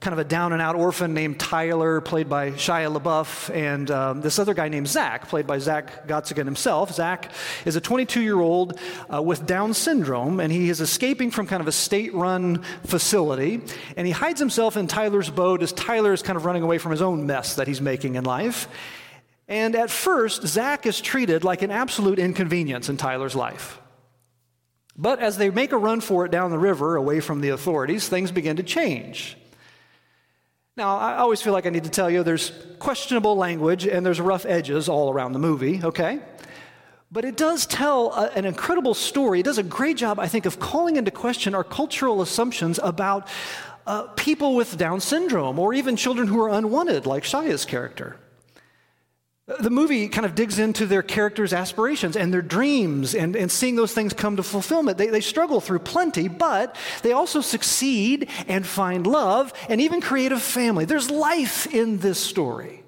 kind 0.00 0.12
of 0.12 0.18
a 0.18 0.24
down 0.24 0.52
and 0.52 0.60
out 0.60 0.74
orphan 0.74 1.14
named 1.14 1.38
Tyler, 1.38 2.00
played 2.00 2.28
by 2.28 2.50
Shia 2.50 2.92
LaBeouf, 2.92 3.54
and 3.54 3.88
um, 3.92 4.20
this 4.20 4.40
other 4.40 4.54
guy 4.54 4.68
named 4.68 4.88
Zach, 4.88 5.28
played 5.28 5.46
by 5.46 5.60
Zack 5.60 6.08
Gottsagen 6.08 6.44
himself. 6.44 6.92
Zach 6.92 7.30
is 7.66 7.76
a 7.76 7.80
22 7.80 8.20
year 8.20 8.40
old 8.40 8.80
uh, 9.14 9.22
with 9.22 9.46
Down 9.46 9.74
syndrome, 9.74 10.40
and 10.40 10.50
he 10.50 10.70
is 10.70 10.80
escaping 10.80 11.30
from 11.30 11.46
kind 11.46 11.60
of 11.60 11.68
a 11.68 11.72
state 11.72 12.12
run 12.12 12.64
facility, 12.84 13.60
and 13.96 14.08
he 14.08 14.12
hides 14.12 14.40
himself 14.40 14.76
in 14.76 14.88
Tyler's 14.88 15.30
boat 15.30 15.62
as 15.62 15.72
Tyler 15.72 16.12
is 16.12 16.20
kind 16.20 16.36
of 16.36 16.44
running 16.44 16.64
away 16.64 16.78
from 16.78 16.90
his 16.90 17.00
own 17.00 17.26
mess 17.26 17.54
that 17.54 17.68
he's 17.68 17.80
making 17.80 18.16
in 18.16 18.24
life. 18.24 18.66
And 19.46 19.76
at 19.76 19.88
first, 19.88 20.48
Zach 20.48 20.84
is 20.84 21.00
treated 21.00 21.44
like 21.44 21.62
an 21.62 21.70
absolute 21.70 22.18
inconvenience 22.18 22.88
in 22.88 22.96
Tyler's 22.96 23.36
life. 23.36 23.78
But 24.98 25.20
as 25.20 25.38
they 25.38 25.48
make 25.48 25.70
a 25.70 25.78
run 25.78 26.00
for 26.00 26.26
it 26.26 26.32
down 26.32 26.50
the 26.50 26.58
river 26.58 26.96
away 26.96 27.20
from 27.20 27.40
the 27.40 27.50
authorities, 27.50 28.08
things 28.08 28.32
begin 28.32 28.56
to 28.56 28.64
change. 28.64 29.36
Now, 30.76 30.98
I 30.98 31.18
always 31.18 31.40
feel 31.40 31.52
like 31.52 31.66
I 31.66 31.70
need 31.70 31.84
to 31.84 31.90
tell 31.90 32.10
you 32.10 32.24
there's 32.24 32.52
questionable 32.80 33.36
language 33.36 33.86
and 33.86 34.04
there's 34.04 34.20
rough 34.20 34.44
edges 34.44 34.88
all 34.88 35.12
around 35.12 35.32
the 35.32 35.38
movie, 35.38 35.80
okay? 35.82 36.20
But 37.10 37.24
it 37.24 37.36
does 37.36 37.64
tell 37.64 38.12
a, 38.12 38.30
an 38.34 38.44
incredible 38.44 38.94
story. 38.94 39.40
It 39.40 39.44
does 39.44 39.58
a 39.58 39.62
great 39.62 39.96
job, 39.96 40.18
I 40.18 40.26
think, 40.26 40.46
of 40.46 40.58
calling 40.58 40.96
into 40.96 41.10
question 41.10 41.54
our 41.54 41.64
cultural 41.64 42.20
assumptions 42.20 42.78
about 42.82 43.28
uh, 43.86 44.02
people 44.08 44.54
with 44.56 44.76
Down 44.76 45.00
syndrome 45.00 45.58
or 45.58 45.74
even 45.74 45.96
children 45.96 46.28
who 46.28 46.40
are 46.42 46.50
unwanted, 46.50 47.06
like 47.06 47.24
Shia's 47.24 47.64
character. 47.64 48.16
The 49.48 49.70
movie 49.70 50.08
kind 50.08 50.26
of 50.26 50.34
digs 50.34 50.58
into 50.58 50.84
their 50.84 51.02
characters' 51.02 51.54
aspirations 51.54 52.16
and 52.16 52.32
their 52.34 52.42
dreams 52.42 53.14
and, 53.14 53.34
and 53.34 53.50
seeing 53.50 53.76
those 53.76 53.94
things 53.94 54.12
come 54.12 54.36
to 54.36 54.42
fulfillment. 54.42 54.98
They, 54.98 55.06
they 55.06 55.22
struggle 55.22 55.62
through 55.62 55.78
plenty, 55.78 56.28
but 56.28 56.76
they 57.02 57.12
also 57.12 57.40
succeed 57.40 58.28
and 58.46 58.66
find 58.66 59.06
love 59.06 59.54
and 59.70 59.80
even 59.80 60.02
create 60.02 60.32
a 60.32 60.38
family. 60.38 60.84
There's 60.84 61.10
life 61.10 61.66
in 61.66 61.96
this 61.98 62.18
story. 62.18 62.84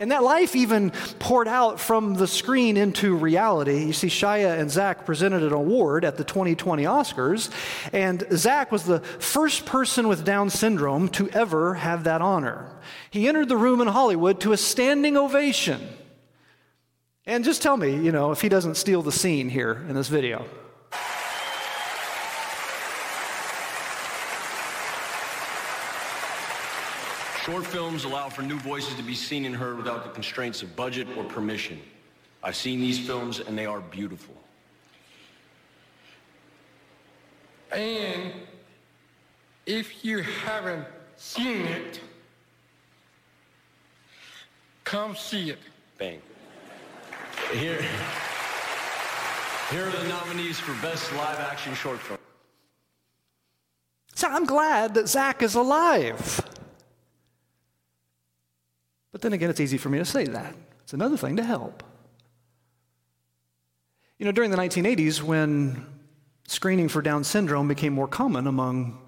And 0.00 0.10
that 0.10 0.24
life 0.24 0.56
even 0.56 0.90
poured 1.20 1.46
out 1.46 1.78
from 1.78 2.14
the 2.14 2.26
screen 2.26 2.76
into 2.76 3.14
reality. 3.14 3.84
You 3.84 3.92
see, 3.92 4.08
Shia 4.08 4.58
and 4.58 4.68
Zach 4.68 5.06
presented 5.06 5.44
an 5.44 5.52
award 5.52 6.04
at 6.04 6.16
the 6.16 6.24
2020 6.24 6.82
Oscars, 6.82 7.48
and 7.92 8.26
Zach 8.32 8.72
was 8.72 8.82
the 8.82 9.00
first 9.00 9.66
person 9.66 10.08
with 10.08 10.24
Down 10.24 10.50
syndrome 10.50 11.08
to 11.10 11.28
ever 11.30 11.74
have 11.74 12.04
that 12.04 12.20
honor. 12.20 12.68
He 13.10 13.28
entered 13.28 13.48
the 13.48 13.56
room 13.56 13.80
in 13.80 13.86
Hollywood 13.86 14.40
to 14.40 14.52
a 14.52 14.56
standing 14.56 15.16
ovation. 15.16 15.80
And 17.24 17.44
just 17.44 17.62
tell 17.62 17.76
me, 17.76 17.94
you 17.94 18.10
know, 18.10 18.32
if 18.32 18.40
he 18.40 18.48
doesn't 18.48 18.76
steal 18.76 19.00
the 19.00 19.12
scene 19.12 19.48
here 19.48 19.84
in 19.88 19.94
this 19.94 20.08
video. 20.08 20.44
Short 27.44 27.66
films 27.66 28.04
allow 28.04 28.30
for 28.30 28.40
new 28.40 28.58
voices 28.60 28.94
to 28.94 29.02
be 29.02 29.14
seen 29.14 29.44
and 29.44 29.54
heard 29.54 29.76
without 29.76 30.02
the 30.02 30.08
constraints 30.08 30.62
of 30.62 30.74
budget 30.74 31.06
or 31.14 31.24
permission. 31.24 31.78
I've 32.42 32.56
seen 32.56 32.80
these 32.80 32.98
films 32.98 33.38
and 33.38 33.58
they 33.58 33.66
are 33.66 33.80
beautiful. 33.80 34.34
And 37.70 38.32
if 39.66 40.06
you 40.06 40.22
haven't 40.22 40.86
seen 41.16 41.66
it, 41.66 42.00
come 44.84 45.14
see 45.14 45.50
it. 45.50 45.58
Bang. 45.98 46.22
Here, 47.52 47.84
here 49.70 49.86
are 49.86 49.90
the 49.90 50.08
nominees 50.08 50.58
for 50.58 50.72
Best 50.80 51.12
Live 51.12 51.40
Action 51.40 51.74
Short 51.74 51.98
Film. 51.98 52.18
So 54.14 54.28
I'm 54.28 54.46
glad 54.46 54.94
that 54.94 55.08
Zach 55.08 55.42
is 55.42 55.56
alive. 55.56 56.40
Then 59.24 59.32
again, 59.32 59.48
it's 59.48 59.58
easy 59.58 59.78
for 59.78 59.88
me 59.88 59.96
to 59.96 60.04
say 60.04 60.26
that. 60.26 60.54
It's 60.82 60.92
another 60.92 61.16
thing 61.16 61.36
to 61.36 61.42
help. 61.42 61.82
You 64.18 64.26
know, 64.26 64.32
during 64.32 64.50
the 64.50 64.58
1980s, 64.58 65.22
when 65.22 65.86
screening 66.46 66.88
for 66.88 67.00
Down 67.00 67.24
syndrome 67.24 67.66
became 67.66 67.94
more 67.94 68.06
common 68.06 68.46
among 68.46 68.98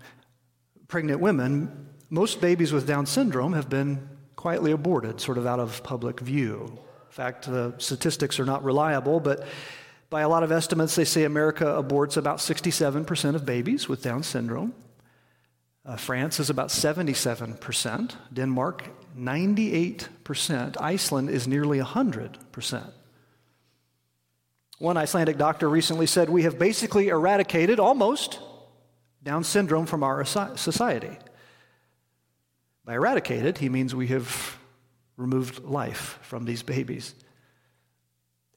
pregnant 0.89 1.21
women, 1.21 1.91
most 2.09 2.41
babies 2.41 2.73
with 2.73 2.87
Down 2.87 3.05
syndrome 3.05 3.53
have 3.53 3.69
been 3.69 4.09
quietly 4.37 4.73
aborted, 4.73 5.21
sort 5.21 5.37
of 5.37 5.45
out 5.45 5.61
of 5.61 5.83
public 5.83 6.21
view. 6.21 6.63
In 6.65 7.11
fact, 7.11 7.45
the 7.45 7.75
statistics 7.77 8.41
are 8.41 8.47
not 8.47 8.65
reliable, 8.65 9.21
but 9.21 9.47
by 10.09 10.23
a 10.23 10.31
lot 10.31 10.43
of 10.43 10.51
estimates, 10.51 10.95
they 10.95 11.05
say 11.05 11.25
America 11.25 11.65
aborts 11.65 12.17
about 12.17 12.39
67% 12.39 13.35
of 13.35 13.45
babies 13.45 13.87
with 13.87 14.03
Down 14.03 14.23
syndrome. 14.23 14.73
Uh, 15.87 15.97
France 15.97 16.41
is 16.41 16.51
about 16.51 16.69
77%, 16.71 18.15
Denmark 18.33 18.91
98%, 19.17 20.81
Iceland 20.81 21.31
is 21.31 21.47
nearly 21.47 21.79
100%. 21.79 22.93
One 24.79 24.97
Icelandic 24.97 25.39
doctor 25.39 25.69
recently 25.69 26.07
said, 26.07 26.29
We 26.29 26.43
have 26.43 26.59
basically 26.59 27.09
eradicated 27.09 27.79
almost 27.79 28.41
Down 29.23 29.45
syndrome 29.45 29.87
from 29.87 30.03
our 30.03 30.25
society. 30.25 31.19
By 32.85 32.95
eradicated, 32.95 33.59
he 33.59 33.69
means 33.69 33.95
we 33.95 34.09
have 34.09 34.59
removed 35.17 35.65
life 35.65 36.19
from 36.23 36.45
these 36.45 36.63
babies. 36.63 37.15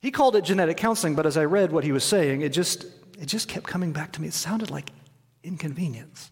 He 0.02 0.12
called 0.12 0.36
it 0.36 0.44
genetic 0.44 0.78
counseling, 0.78 1.16
but 1.16 1.26
as 1.26 1.38
I 1.38 1.46
read 1.46 1.72
what 1.72 1.84
he 1.84 1.92
was 1.92 2.04
saying, 2.04 2.42
it 2.42 2.50
just, 2.50 2.86
it 3.20 3.26
just 3.26 3.48
kept 3.48 3.66
coming 3.66 3.94
back 3.94 4.12
to 4.14 4.22
me. 4.22 4.28
It 4.28 4.34
sounded 4.34 4.70
like 4.70 4.90
inconvenience. 5.44 6.32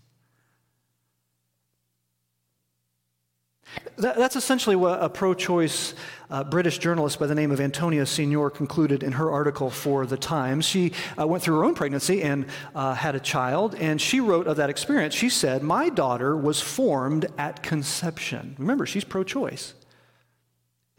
That's 3.98 4.36
essentially 4.36 4.76
what 4.76 5.02
a 5.02 5.10
pro 5.10 5.34
choice 5.34 5.96
uh, 6.30 6.44
British 6.44 6.78
journalist 6.78 7.20
by 7.20 7.28
the 7.28 7.36
name 7.36 7.52
of 7.52 7.60
Antonia 7.60 8.06
Senior 8.06 8.50
concluded 8.50 9.02
in 9.02 9.14
her 9.14 9.32
article 9.32 9.70
for 9.70 10.06
The 10.06 10.18
Times. 10.18 10.66
She 10.66 10.92
uh, 11.20 11.26
went 11.26 11.44
through 11.44 11.58
her 11.58 11.66
own 11.66 11.74
pregnancy 11.74 12.22
and 12.22 12.46
uh, 12.76 12.94
had 12.94 13.16
a 13.16 13.20
child, 13.20 13.76
and 13.76 14.00
she 14.00 14.20
wrote 14.20 14.48
of 14.48 14.58
that 14.58 14.70
experience. 14.70 15.16
She 15.16 15.30
said, 15.30 15.64
My 15.64 15.90
daughter 15.90 16.36
was 16.36 16.62
formed 16.62 17.26
at 17.38 17.64
conception. 17.64 18.56
Remember, 18.60 18.86
she's 18.86 19.04
pro 19.04 19.24
choice. 19.24 19.74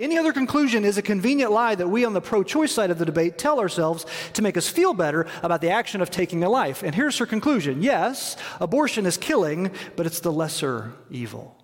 Any 0.01 0.17
other 0.17 0.33
conclusion 0.33 0.85
is 0.85 0.97
a 0.97 1.03
convenient 1.03 1.51
lie 1.51 1.75
that 1.75 1.89
we 1.89 2.05
on 2.05 2.13
the 2.13 2.21
pro 2.21 2.45
choice 2.45 2.71
side 2.73 2.91
of 2.91 2.99
the 2.99 3.05
debate 3.05 3.37
tell 3.37 3.59
ourselves 3.59 4.07
to 4.35 4.43
make 4.43 4.57
us 4.57 4.69
feel 4.69 4.95
better 4.95 5.27
about 5.43 5.61
the 5.61 5.71
action 5.71 6.01
of 6.01 6.09
taking 6.09 6.45
a 6.45 6.49
life. 6.49 6.85
And 6.85 6.95
here's 6.95 7.19
her 7.19 7.27
conclusion 7.27 7.83
yes, 7.83 8.37
abortion 8.61 9.07
is 9.07 9.17
killing, 9.17 9.73
but 9.97 10.07
it's 10.07 10.21
the 10.21 10.33
lesser 10.33 10.93
evil. 11.11 11.58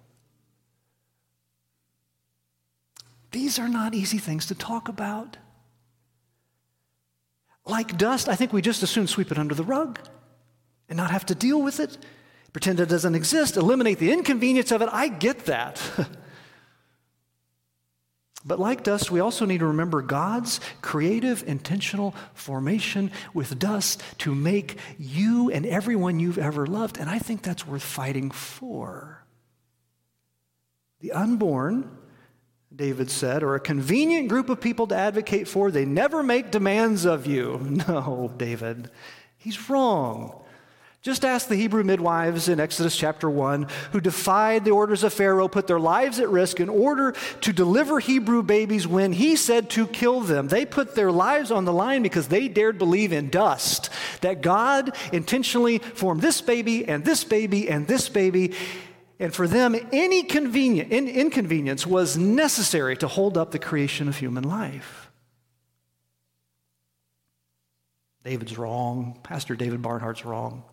These 3.35 3.59
are 3.59 3.69
not 3.69 3.95
easy 3.95 4.19
things 4.19 4.47
to 4.47 4.55
talk 4.55 4.89
about. 4.89 5.39
Like 7.67 7.99
dust, 7.99 8.29
I 8.29 8.37
think 8.37 8.53
we 8.53 8.63
just 8.63 8.85
as 8.85 8.91
soon 8.91 9.09
sweep 9.09 9.33
it 9.33 9.41
under 9.41 9.57
the 9.57 9.65
rug 9.65 9.99
and 10.89 10.97
not 10.97 11.11
have 11.11 11.27
to 11.27 11.35
deal 11.35 11.61
with 11.61 11.81
it, 11.81 11.99
pretend 12.53 12.79
it 12.79 12.89
doesn't 12.89 13.17
exist, 13.17 13.57
eliminate 13.57 13.99
the 13.99 14.13
inconvenience 14.13 14.71
of 14.71 14.83
it. 14.83 14.89
I 14.93 15.09
get 15.09 15.47
that. 15.47 15.83
but 18.45 18.61
like 18.61 18.85
dust, 18.85 19.11
we 19.11 19.19
also 19.19 19.47
need 19.47 19.59
to 19.59 19.67
remember 19.67 20.01
God's 20.01 20.61
creative, 20.81 21.43
intentional 21.45 22.15
formation 22.35 23.11
with 23.33 23.59
dust 23.59 24.01
to 24.19 24.33
make 24.33 24.79
you 24.97 25.51
and 25.51 25.67
everyone 25.67 26.21
you've 26.21 26.39
ever 26.39 26.69
loved. 26.69 26.99
And 26.99 27.11
I 27.11 27.19
think 27.19 27.43
that's 27.43 27.67
worth 27.67 27.83
fighting 27.83 28.31
for. 28.31 29.25
The 31.01 31.11
unborn 31.11 31.99
David 32.77 33.09
said, 33.09 33.45
or 33.45 33.55
a 33.55 33.61
convenient 33.61 34.29
group 34.29 34.49
of 34.49 34.61
people 34.61 34.89
to 34.89 34.97
advocate 34.97 35.47
for. 35.47 35.71
They 35.71 35.85
never 35.85 36.25
make 36.25 36.51
demands 36.51 37.05
of 37.05 37.27
you. 37.27 37.61
No, 37.89 38.33
David, 38.37 38.91
he's 39.37 39.69
wrong. 39.69 40.41
Just 41.03 41.25
ask 41.25 41.49
the 41.49 41.57
Hebrew 41.57 41.85
midwives 41.85 42.49
in 42.49 42.59
Exodus 42.59 42.97
chapter 42.97 43.29
1 43.29 43.69
who 43.93 44.01
defied 44.01 44.65
the 44.65 44.71
orders 44.71 45.05
of 45.05 45.13
Pharaoh, 45.13 45.49
put 45.49 45.67
their 45.67 45.79
lives 45.79 46.19
at 46.19 46.31
risk 46.31 46.61
in 46.61 46.71
order 46.71 47.13
to 47.43 47.53
deliver 47.53 48.01
Hebrew 48.01 48.43
babies 48.43 48.87
when 48.87 49.13
he 49.13 49.37
said 49.37 49.69
to 49.71 49.87
kill 49.87 50.23
them. 50.23 50.49
They 50.49 50.65
put 50.65 50.95
their 50.95 51.13
lives 51.13 51.51
on 51.51 51.67
the 51.67 51.75
line 51.75 52.03
because 52.03 52.29
they 52.29 52.49
dared 52.49 52.79
believe 52.79 53.13
in 53.13 53.29
dust, 53.29 53.91
that 54.23 54.41
God 54.41 54.97
intentionally 55.13 55.79
formed 55.79 56.23
this 56.23 56.41
baby 56.41 56.89
and 56.89 57.05
this 57.05 57.23
baby 57.23 57.69
and 57.69 57.87
this 57.87 58.09
baby. 58.09 58.55
And 59.19 59.33
for 59.33 59.47
them, 59.47 59.77
any 59.93 60.25
convenient, 60.25 60.93
in, 60.93 61.09
inconvenience 61.09 61.87
was 61.87 62.17
necessary 62.17 62.97
to 62.97 63.09
hold 63.09 63.39
up 63.39 63.53
the 63.53 63.59
creation 63.59 64.09
of 64.09 64.17
human 64.17 64.45
life. 64.45 65.11
David's 68.25 68.59
wrong. 68.59 69.19
Pastor 69.23 69.55
David 69.55 69.83
Barnhart's 69.83 70.25
wrong. 70.25 70.65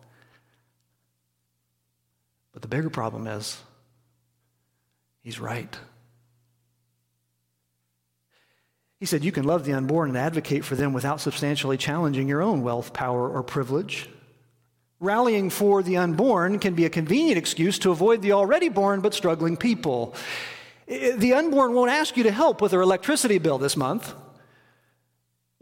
But 2.52 2.62
the 2.62 2.68
bigger 2.68 2.90
problem 2.90 3.26
is, 3.26 3.58
he's 5.22 5.38
right. 5.38 5.78
He 8.98 9.06
said, 9.06 9.24
You 9.24 9.32
can 9.32 9.44
love 9.44 9.64
the 9.64 9.72
unborn 9.72 10.10
and 10.10 10.18
advocate 10.18 10.64
for 10.64 10.74
them 10.74 10.92
without 10.92 11.20
substantially 11.20 11.76
challenging 11.76 12.28
your 12.28 12.42
own 12.42 12.62
wealth, 12.62 12.92
power, 12.92 13.28
or 13.28 13.42
privilege. 13.42 14.08
Rallying 15.02 15.50
for 15.50 15.82
the 15.82 15.96
unborn 15.96 16.60
can 16.60 16.74
be 16.74 16.84
a 16.84 16.88
convenient 16.88 17.36
excuse 17.36 17.76
to 17.80 17.90
avoid 17.90 18.22
the 18.22 18.30
already 18.30 18.68
born 18.68 19.00
but 19.00 19.14
struggling 19.14 19.56
people. 19.56 20.14
The 20.86 21.34
unborn 21.34 21.72
won't 21.72 21.90
ask 21.90 22.16
you 22.16 22.22
to 22.22 22.30
help 22.30 22.62
with 22.62 22.70
their 22.70 22.82
electricity 22.82 23.38
bill 23.38 23.58
this 23.58 23.76
month 23.76 24.14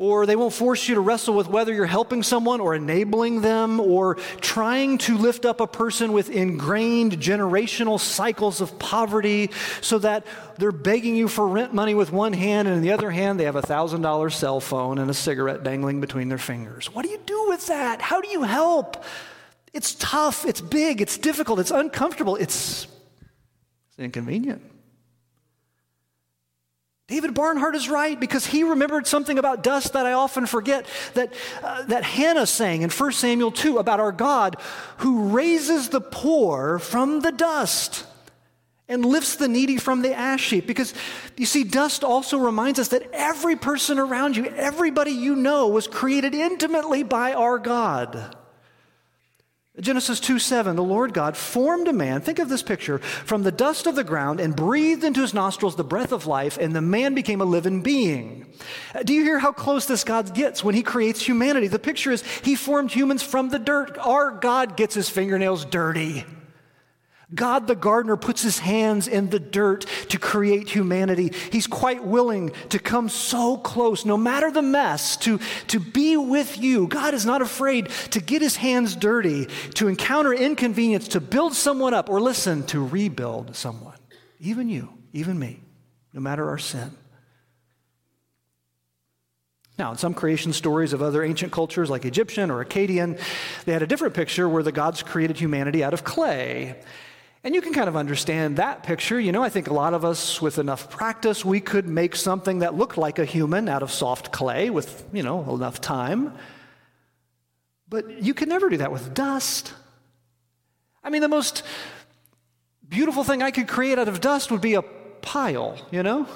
or 0.00 0.24
they 0.24 0.34
won't 0.34 0.54
force 0.54 0.88
you 0.88 0.94
to 0.94 1.00
wrestle 1.00 1.34
with 1.34 1.46
whether 1.46 1.74
you're 1.74 1.84
helping 1.84 2.22
someone 2.22 2.58
or 2.58 2.74
enabling 2.74 3.42
them 3.42 3.78
or 3.78 4.14
trying 4.40 4.96
to 4.96 5.18
lift 5.18 5.44
up 5.44 5.60
a 5.60 5.66
person 5.66 6.14
with 6.14 6.30
ingrained 6.30 7.18
generational 7.18 8.00
cycles 8.00 8.62
of 8.62 8.78
poverty 8.78 9.50
so 9.82 9.98
that 9.98 10.26
they're 10.56 10.72
begging 10.72 11.14
you 11.14 11.28
for 11.28 11.46
rent 11.46 11.74
money 11.74 11.92
with 11.92 12.10
one 12.10 12.32
hand 12.32 12.66
and 12.66 12.78
in 12.78 12.82
the 12.82 12.92
other 12.92 13.10
hand 13.10 13.38
they 13.38 13.44
have 13.44 13.56
a 13.56 13.62
$1000 13.62 14.32
cell 14.32 14.58
phone 14.58 14.96
and 14.96 15.10
a 15.10 15.14
cigarette 15.14 15.62
dangling 15.62 16.00
between 16.00 16.30
their 16.30 16.38
fingers. 16.38 16.86
What 16.94 17.04
do 17.04 17.10
you 17.10 17.20
do 17.26 17.48
with 17.48 17.66
that? 17.66 18.00
How 18.00 18.22
do 18.22 18.28
you 18.28 18.42
help 18.42 19.04
it's 19.72 19.94
tough 19.94 20.44
it's 20.44 20.60
big 20.60 21.00
it's 21.00 21.18
difficult 21.18 21.58
it's 21.58 21.70
uncomfortable 21.70 22.36
it's, 22.36 22.86
it's 23.90 23.98
inconvenient 23.98 24.62
David 27.10 27.34
Barnhart 27.34 27.74
is 27.74 27.88
right 27.88 28.18
because 28.18 28.46
he 28.46 28.62
remembered 28.62 29.04
something 29.04 29.36
about 29.36 29.64
dust 29.64 29.94
that 29.94 30.06
I 30.06 30.12
often 30.12 30.46
forget 30.46 30.86
that, 31.14 31.34
uh, 31.60 31.82
that 31.86 32.04
Hannah 32.04 32.46
sang 32.46 32.82
in 32.82 32.90
1 32.90 33.12
Samuel 33.12 33.50
2 33.50 33.78
about 33.78 33.98
our 33.98 34.12
God 34.12 34.56
who 34.98 35.30
raises 35.30 35.88
the 35.88 36.00
poor 36.00 36.78
from 36.78 37.18
the 37.18 37.32
dust 37.32 38.06
and 38.88 39.04
lifts 39.04 39.34
the 39.34 39.48
needy 39.48 39.76
from 39.76 40.02
the 40.02 40.14
ash 40.14 40.50
heap. 40.50 40.68
Because 40.68 40.94
you 41.36 41.46
see, 41.46 41.64
dust 41.64 42.04
also 42.04 42.38
reminds 42.38 42.78
us 42.78 42.88
that 42.88 43.10
every 43.12 43.56
person 43.56 43.98
around 43.98 44.36
you, 44.36 44.46
everybody 44.46 45.10
you 45.10 45.34
know, 45.34 45.66
was 45.66 45.88
created 45.88 46.32
intimately 46.32 47.02
by 47.02 47.32
our 47.32 47.58
God. 47.58 48.36
Genesis 49.80 50.20
2 50.20 50.38
7, 50.38 50.76
the 50.76 50.82
Lord 50.82 51.14
God 51.14 51.36
formed 51.36 51.88
a 51.88 51.92
man, 51.92 52.20
think 52.20 52.38
of 52.38 52.48
this 52.48 52.62
picture, 52.62 52.98
from 52.98 53.42
the 53.42 53.52
dust 53.52 53.86
of 53.86 53.94
the 53.94 54.04
ground 54.04 54.40
and 54.40 54.54
breathed 54.54 55.04
into 55.04 55.20
his 55.20 55.34
nostrils 55.34 55.76
the 55.76 55.84
breath 55.84 56.12
of 56.12 56.26
life, 56.26 56.58
and 56.58 56.74
the 56.74 56.80
man 56.80 57.14
became 57.14 57.40
a 57.40 57.44
living 57.44 57.82
being. 57.82 58.46
Uh, 58.94 59.02
do 59.02 59.12
you 59.12 59.22
hear 59.22 59.38
how 59.38 59.52
close 59.52 59.86
this 59.86 60.04
God 60.04 60.34
gets 60.34 60.62
when 60.62 60.74
he 60.74 60.82
creates 60.82 61.22
humanity? 61.22 61.68
The 61.68 61.78
picture 61.78 62.10
is 62.10 62.22
he 62.42 62.54
formed 62.54 62.92
humans 62.92 63.22
from 63.22 63.48
the 63.48 63.58
dirt. 63.58 63.96
Our 63.98 64.32
God 64.32 64.76
gets 64.76 64.94
his 64.94 65.08
fingernails 65.08 65.64
dirty. 65.64 66.24
God 67.32 67.66
the 67.68 67.76
gardener 67.76 68.16
puts 68.16 68.42
his 68.42 68.58
hands 68.58 69.06
in 69.06 69.30
the 69.30 69.38
dirt 69.38 69.86
to 70.08 70.18
create 70.18 70.68
humanity. 70.68 71.32
He's 71.52 71.66
quite 71.66 72.04
willing 72.04 72.50
to 72.70 72.78
come 72.78 73.08
so 73.08 73.56
close, 73.56 74.04
no 74.04 74.16
matter 74.16 74.50
the 74.50 74.62
mess, 74.62 75.16
to, 75.18 75.38
to 75.68 75.78
be 75.78 76.16
with 76.16 76.58
you. 76.58 76.88
God 76.88 77.14
is 77.14 77.24
not 77.24 77.40
afraid 77.40 77.88
to 78.10 78.20
get 78.20 78.42
his 78.42 78.56
hands 78.56 78.96
dirty, 78.96 79.46
to 79.74 79.86
encounter 79.86 80.32
inconvenience, 80.32 81.08
to 81.08 81.20
build 81.20 81.54
someone 81.54 81.94
up, 81.94 82.10
or 82.10 82.20
listen, 82.20 82.64
to 82.66 82.84
rebuild 82.84 83.54
someone. 83.54 83.96
Even 84.40 84.68
you, 84.68 84.88
even 85.12 85.38
me, 85.38 85.60
no 86.12 86.20
matter 86.20 86.48
our 86.48 86.58
sin. 86.58 86.90
Now, 89.78 89.92
in 89.92 89.98
some 89.98 90.12
creation 90.12 90.52
stories 90.52 90.92
of 90.92 91.00
other 91.00 91.22
ancient 91.22 91.52
cultures 91.52 91.88
like 91.88 92.04
Egyptian 92.04 92.50
or 92.50 92.62
Akkadian, 92.62 93.18
they 93.64 93.72
had 93.72 93.82
a 93.82 93.86
different 93.86 94.14
picture 94.14 94.46
where 94.48 94.62
the 94.62 94.72
gods 94.72 95.02
created 95.02 95.38
humanity 95.38 95.82
out 95.82 95.94
of 95.94 96.04
clay. 96.04 96.76
And 97.42 97.54
you 97.54 97.62
can 97.62 97.72
kind 97.72 97.88
of 97.88 97.96
understand 97.96 98.56
that 98.56 98.82
picture. 98.82 99.18
You 99.18 99.32
know, 99.32 99.42
I 99.42 99.48
think 99.48 99.68
a 99.68 99.72
lot 99.72 99.94
of 99.94 100.04
us, 100.04 100.42
with 100.42 100.58
enough 100.58 100.90
practice, 100.90 101.42
we 101.44 101.60
could 101.60 101.88
make 101.88 102.14
something 102.14 102.58
that 102.58 102.74
looked 102.74 102.98
like 102.98 103.18
a 103.18 103.24
human 103.24 103.68
out 103.68 103.82
of 103.82 103.90
soft 103.90 104.30
clay 104.30 104.68
with, 104.68 105.06
you 105.12 105.22
know, 105.22 105.54
enough 105.54 105.80
time. 105.80 106.34
But 107.88 108.22
you 108.22 108.34
can 108.34 108.48
never 108.50 108.68
do 108.68 108.76
that 108.76 108.92
with 108.92 109.14
dust. 109.14 109.72
I 111.02 111.08
mean, 111.08 111.22
the 111.22 111.28
most 111.28 111.62
beautiful 112.86 113.24
thing 113.24 113.42
I 113.42 113.50
could 113.50 113.68
create 113.68 113.98
out 113.98 114.08
of 114.08 114.20
dust 114.20 114.50
would 114.50 114.60
be 114.60 114.74
a 114.74 114.82
pile, 114.82 115.78
you 115.90 116.02
know? 116.02 116.26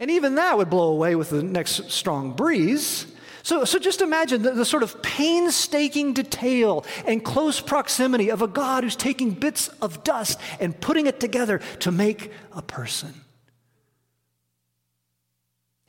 And 0.00 0.10
even 0.10 0.36
that 0.36 0.56
would 0.56 0.70
blow 0.70 0.90
away 0.90 1.16
with 1.16 1.30
the 1.30 1.42
next 1.42 1.90
strong 1.90 2.32
breeze. 2.32 3.06
So, 3.42 3.64
so 3.64 3.78
just 3.78 4.00
imagine 4.00 4.42
the, 4.42 4.52
the, 4.52 4.64
sort 4.64 4.82
of 4.82 5.02
painstaking 5.02 6.12
detail 6.14 6.84
and 7.06 7.24
close 7.24 7.60
proximity 7.60 8.30
of 8.30 8.40
a 8.40 8.46
God 8.46 8.84
who's 8.84 8.96
taking 8.96 9.32
bits 9.32 9.68
of 9.80 10.04
dust 10.04 10.38
and 10.60 10.78
putting 10.80 11.06
it 11.06 11.18
together 11.18 11.60
to 11.80 11.90
make 11.90 12.30
a 12.52 12.62
person. 12.62 13.21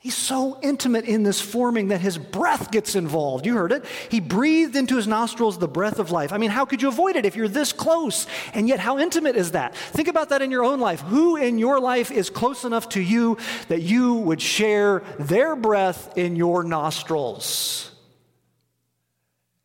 He's 0.04 0.14
so 0.14 0.58
intimate 0.60 1.06
in 1.06 1.22
this 1.22 1.40
forming 1.40 1.88
that 1.88 2.02
his 2.02 2.18
breath 2.18 2.70
gets 2.70 2.94
involved. 2.94 3.46
You 3.46 3.54
heard 3.54 3.72
it. 3.72 3.86
He 4.10 4.20
breathed 4.20 4.76
into 4.76 4.96
his 4.96 5.06
nostrils 5.06 5.56
the 5.56 5.66
breath 5.66 5.98
of 5.98 6.10
life. 6.10 6.30
I 6.30 6.36
mean, 6.36 6.50
how 6.50 6.66
could 6.66 6.82
you 6.82 6.88
avoid 6.88 7.16
it 7.16 7.24
if 7.24 7.36
you're 7.36 7.48
this 7.48 7.72
close? 7.72 8.26
And 8.52 8.68
yet, 8.68 8.80
how 8.80 8.98
intimate 8.98 9.34
is 9.34 9.52
that? 9.52 9.74
Think 9.74 10.08
about 10.08 10.28
that 10.28 10.42
in 10.42 10.50
your 10.50 10.62
own 10.62 10.78
life. 10.78 11.00
Who 11.00 11.36
in 11.36 11.58
your 11.58 11.80
life 11.80 12.10
is 12.10 12.28
close 12.28 12.64
enough 12.64 12.90
to 12.90 13.00
you 13.00 13.38
that 13.68 13.80
you 13.80 14.16
would 14.16 14.42
share 14.42 15.02
their 15.18 15.56
breath 15.56 16.18
in 16.18 16.36
your 16.36 16.64
nostrils? 16.64 17.90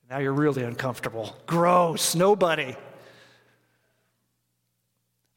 Now 0.10 0.20
you're 0.20 0.32
really 0.32 0.64
uncomfortable. 0.64 1.36
Gross. 1.48 2.16
Nobody. 2.16 2.78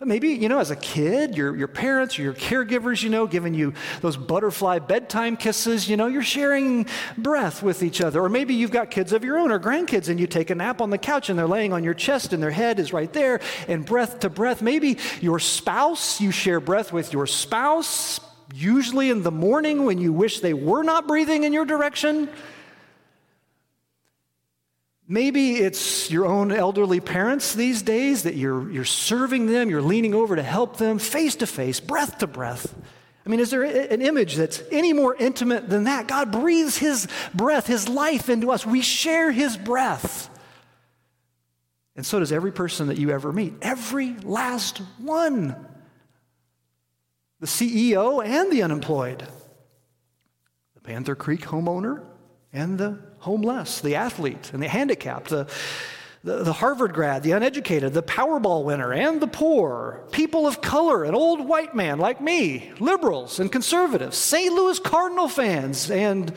Maybe, 0.04 0.30
you 0.30 0.48
know, 0.48 0.58
as 0.58 0.70
a 0.72 0.76
kid, 0.76 1.36
your, 1.36 1.54
your 1.54 1.68
parents 1.68 2.18
or 2.18 2.22
your 2.22 2.34
caregivers, 2.34 3.04
you 3.04 3.10
know, 3.10 3.26
giving 3.26 3.54
you 3.54 3.72
those 4.00 4.16
butterfly 4.16 4.80
bedtime 4.80 5.36
kisses, 5.36 5.88
you 5.88 5.96
know, 5.96 6.08
you're 6.08 6.22
sharing 6.24 6.86
breath 7.16 7.62
with 7.62 7.84
each 7.84 8.00
other. 8.00 8.20
Or 8.20 8.28
maybe 8.28 8.54
you've 8.54 8.72
got 8.72 8.90
kids 8.90 9.12
of 9.12 9.22
your 9.22 9.38
own 9.38 9.52
or 9.52 9.60
grandkids 9.60 10.08
and 10.08 10.18
you 10.18 10.26
take 10.26 10.50
a 10.50 10.56
nap 10.56 10.80
on 10.80 10.90
the 10.90 10.98
couch 10.98 11.30
and 11.30 11.38
they're 11.38 11.46
laying 11.46 11.72
on 11.72 11.84
your 11.84 11.94
chest 11.94 12.32
and 12.32 12.42
their 12.42 12.50
head 12.50 12.80
is 12.80 12.92
right 12.92 13.12
there 13.12 13.40
and 13.68 13.86
breath 13.86 14.20
to 14.20 14.30
breath. 14.30 14.60
Maybe 14.60 14.98
your 15.20 15.38
spouse, 15.38 16.20
you 16.20 16.32
share 16.32 16.58
breath 16.58 16.92
with 16.92 17.12
your 17.12 17.26
spouse, 17.26 18.18
usually 18.52 19.10
in 19.10 19.22
the 19.22 19.30
morning 19.30 19.84
when 19.84 19.98
you 19.98 20.12
wish 20.12 20.40
they 20.40 20.54
were 20.54 20.82
not 20.82 21.06
breathing 21.06 21.44
in 21.44 21.52
your 21.52 21.64
direction. 21.64 22.28
Maybe 25.12 25.56
it's 25.56 26.10
your 26.10 26.24
own 26.24 26.50
elderly 26.50 26.98
parents 26.98 27.54
these 27.54 27.82
days 27.82 28.22
that 28.22 28.34
you're, 28.34 28.70
you're 28.70 28.86
serving 28.86 29.44
them, 29.44 29.68
you're 29.68 29.82
leaning 29.82 30.14
over 30.14 30.36
to 30.36 30.42
help 30.42 30.78
them 30.78 30.98
face 30.98 31.36
to 31.36 31.46
face, 31.46 31.80
breath 31.80 32.16
to 32.20 32.26
breath. 32.26 32.74
I 33.26 33.28
mean, 33.28 33.38
is 33.38 33.50
there 33.50 33.62
an 33.62 34.00
image 34.00 34.36
that's 34.36 34.62
any 34.70 34.94
more 34.94 35.14
intimate 35.14 35.68
than 35.68 35.84
that? 35.84 36.08
God 36.08 36.32
breathes 36.32 36.78
His 36.78 37.08
breath, 37.34 37.66
His 37.66 37.90
life 37.90 38.30
into 38.30 38.50
us. 38.50 38.64
We 38.64 38.80
share 38.80 39.30
His 39.30 39.58
breath. 39.58 40.30
And 41.94 42.06
so 42.06 42.18
does 42.18 42.32
every 42.32 42.50
person 42.50 42.86
that 42.86 42.96
you 42.96 43.10
ever 43.10 43.34
meet, 43.34 43.52
every 43.60 44.16
last 44.20 44.78
one. 44.96 45.54
The 47.40 47.46
CEO 47.46 48.24
and 48.24 48.50
the 48.50 48.62
unemployed, 48.62 49.28
the 50.74 50.80
Panther 50.80 51.14
Creek 51.14 51.42
homeowner 51.42 52.02
and 52.50 52.78
the 52.78 53.11
homeless, 53.22 53.80
the 53.80 53.94
athlete 53.94 54.50
and 54.52 54.60
the 54.60 54.68
handicapped, 54.68 55.28
the, 55.28 55.46
the, 56.24 56.42
the, 56.42 56.52
Harvard 56.52 56.92
grad, 56.92 57.22
the 57.22 57.30
uneducated, 57.30 57.94
the 57.94 58.02
Powerball 58.02 58.64
winner, 58.64 58.92
and 58.92 59.20
the 59.20 59.28
poor, 59.28 60.04
people 60.10 60.44
of 60.44 60.60
color, 60.60 61.04
an 61.04 61.14
old 61.14 61.46
white 61.46 61.72
man 61.72 61.98
like 61.98 62.20
me, 62.20 62.72
liberals 62.80 63.38
and 63.38 63.50
conservatives, 63.50 64.16
St. 64.16 64.52
Louis 64.52 64.78
Cardinal 64.80 65.28
fans, 65.28 65.88
and 65.88 66.34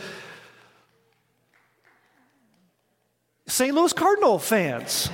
St. 3.48 3.74
Louis 3.74 3.93
Cardinal 3.93 4.38
fans. 4.38 5.10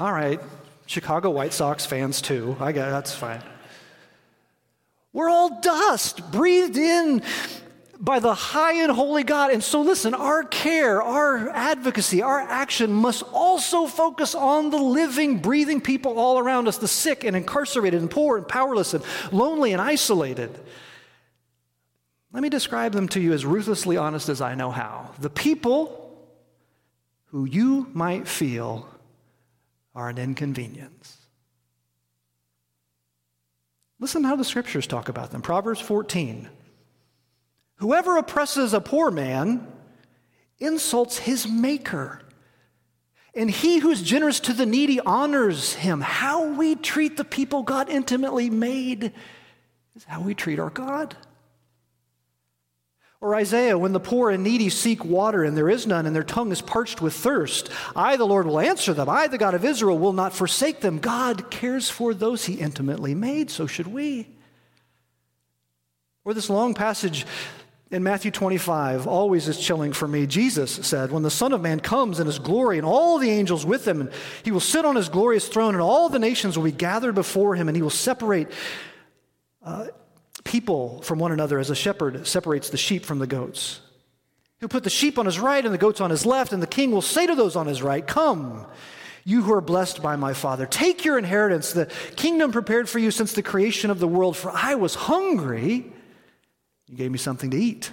All 0.00 0.12
right, 0.12 0.40
Chicago 0.86 1.30
White 1.30 1.52
Sox 1.52 1.86
fans 1.86 2.20
too. 2.20 2.56
I 2.58 2.72
got 2.72 2.90
that's 2.90 3.14
fine. 3.14 3.42
We're 5.12 5.28
all 5.28 5.60
dust, 5.60 6.32
breathed 6.32 6.76
in 6.76 7.22
by 8.02 8.18
the 8.18 8.34
high 8.34 8.82
and 8.82 8.90
holy 8.90 9.22
God. 9.22 9.52
And 9.52 9.62
so, 9.62 9.80
listen, 9.80 10.12
our 10.12 10.42
care, 10.42 11.00
our 11.00 11.48
advocacy, 11.50 12.20
our 12.20 12.40
action 12.40 12.92
must 12.92 13.22
also 13.32 13.86
focus 13.86 14.34
on 14.34 14.70
the 14.70 14.76
living, 14.76 15.38
breathing 15.38 15.80
people 15.80 16.18
all 16.18 16.36
around 16.36 16.66
us 16.66 16.78
the 16.78 16.88
sick 16.88 17.22
and 17.22 17.36
incarcerated 17.36 18.00
and 18.00 18.10
poor 18.10 18.36
and 18.36 18.48
powerless 18.48 18.92
and 18.92 19.04
lonely 19.30 19.72
and 19.72 19.80
isolated. 19.80 20.50
Let 22.32 22.42
me 22.42 22.48
describe 22.48 22.92
them 22.92 23.08
to 23.10 23.20
you 23.20 23.32
as 23.34 23.46
ruthlessly 23.46 23.96
honest 23.96 24.28
as 24.28 24.40
I 24.40 24.56
know 24.56 24.72
how. 24.72 25.12
The 25.20 25.30
people 25.30 26.18
who 27.26 27.44
you 27.44 27.88
might 27.92 28.26
feel 28.26 28.88
are 29.94 30.08
an 30.08 30.18
inconvenience. 30.18 31.18
Listen 34.00 34.24
how 34.24 34.34
the 34.34 34.44
scriptures 34.44 34.88
talk 34.88 35.08
about 35.08 35.30
them. 35.30 35.40
Proverbs 35.40 35.80
14. 35.80 36.48
Whoever 37.76 38.16
oppresses 38.16 38.74
a 38.74 38.80
poor 38.80 39.10
man 39.10 39.66
insults 40.58 41.18
his 41.18 41.48
maker. 41.48 42.20
And 43.34 43.50
he 43.50 43.78
who's 43.78 44.02
generous 44.02 44.40
to 44.40 44.52
the 44.52 44.66
needy 44.66 45.00
honors 45.00 45.74
him. 45.74 46.00
How 46.00 46.52
we 46.52 46.74
treat 46.74 47.16
the 47.16 47.24
people 47.24 47.62
God 47.62 47.88
intimately 47.88 48.50
made 48.50 49.12
is 49.96 50.04
how 50.04 50.20
we 50.20 50.34
treat 50.34 50.58
our 50.58 50.70
God. 50.70 51.16
Or 53.22 53.36
Isaiah, 53.36 53.78
when 53.78 53.92
the 53.92 54.00
poor 54.00 54.30
and 54.30 54.42
needy 54.42 54.68
seek 54.68 55.04
water 55.04 55.44
and 55.44 55.56
there 55.56 55.70
is 55.70 55.86
none 55.86 56.06
and 56.06 56.14
their 56.14 56.24
tongue 56.24 56.50
is 56.50 56.60
parched 56.60 57.00
with 57.00 57.14
thirst, 57.14 57.70
I, 57.94 58.16
the 58.16 58.24
Lord, 58.26 58.46
will 58.46 58.58
answer 58.58 58.92
them. 58.92 59.08
I, 59.08 59.28
the 59.28 59.38
God 59.38 59.54
of 59.54 59.64
Israel, 59.64 59.96
will 59.96 60.12
not 60.12 60.32
forsake 60.32 60.80
them. 60.80 60.98
God 60.98 61.48
cares 61.48 61.88
for 61.88 62.14
those 62.14 62.46
he 62.46 62.54
intimately 62.54 63.14
made, 63.14 63.48
so 63.48 63.68
should 63.68 63.86
we. 63.86 64.28
Or 66.24 66.34
this 66.34 66.50
long 66.50 66.74
passage 66.74 67.24
in 67.92 68.02
Matthew 68.02 68.30
25 68.30 69.06
always 69.06 69.48
is 69.48 69.60
chilling 69.60 69.92
for 69.92 70.08
me. 70.08 70.26
Jesus 70.26 70.72
said, 70.72 71.12
When 71.12 71.22
the 71.22 71.30
Son 71.30 71.52
of 71.52 71.60
Man 71.60 71.78
comes 71.78 72.18
in 72.18 72.26
his 72.26 72.38
glory 72.38 72.78
and 72.78 72.86
all 72.86 73.18
the 73.18 73.30
angels 73.30 73.66
with 73.66 73.86
him, 73.86 74.00
and 74.00 74.10
he 74.42 74.50
will 74.50 74.60
sit 74.60 74.86
on 74.86 74.96
his 74.96 75.10
glorious 75.10 75.46
throne, 75.46 75.74
and 75.74 75.82
all 75.82 76.08
the 76.08 76.18
nations 76.18 76.56
will 76.56 76.64
be 76.64 76.72
gathered 76.72 77.14
before 77.14 77.54
him, 77.54 77.68
and 77.68 77.76
he 77.76 77.82
will 77.82 77.90
separate. 77.90 78.50
Uh, 79.62 79.88
people 80.42 81.02
from 81.02 81.18
one 81.18 81.32
another 81.32 81.58
as 81.58 81.68
a 81.68 81.74
shepherd 81.74 82.26
separates 82.26 82.70
the 82.70 82.78
sheep 82.78 83.04
from 83.04 83.18
the 83.18 83.26
goats. 83.26 83.80
He'll 84.58 84.70
put 84.70 84.84
the 84.84 84.90
sheep 84.90 85.18
on 85.18 85.26
his 85.26 85.38
right 85.38 85.62
and 85.62 85.74
the 85.74 85.78
goats 85.78 86.00
on 86.00 86.08
his 86.08 86.24
left, 86.24 86.54
and 86.54 86.62
the 86.62 86.66
king 86.66 86.92
will 86.92 87.02
say 87.02 87.26
to 87.26 87.34
those 87.34 87.56
on 87.56 87.66
his 87.66 87.82
right, 87.82 88.06
Come, 88.06 88.66
you 89.24 89.42
who 89.42 89.52
are 89.52 89.60
blessed 89.60 90.02
by 90.02 90.16
my 90.16 90.32
Father, 90.32 90.64
take 90.64 91.04
your 91.04 91.18
inheritance, 91.18 91.72
the 91.72 91.86
kingdom 92.16 92.52
prepared 92.52 92.88
for 92.88 92.98
you 92.98 93.10
since 93.10 93.34
the 93.34 93.42
creation 93.42 93.90
of 93.90 93.98
the 93.98 94.08
world. 94.08 94.34
For 94.34 94.50
I 94.50 94.76
was 94.76 94.94
hungry, 94.94 95.92
you 96.92 96.98
gave 96.98 97.10
me 97.10 97.16
something 97.16 97.50
to 97.50 97.56
eat. 97.56 97.90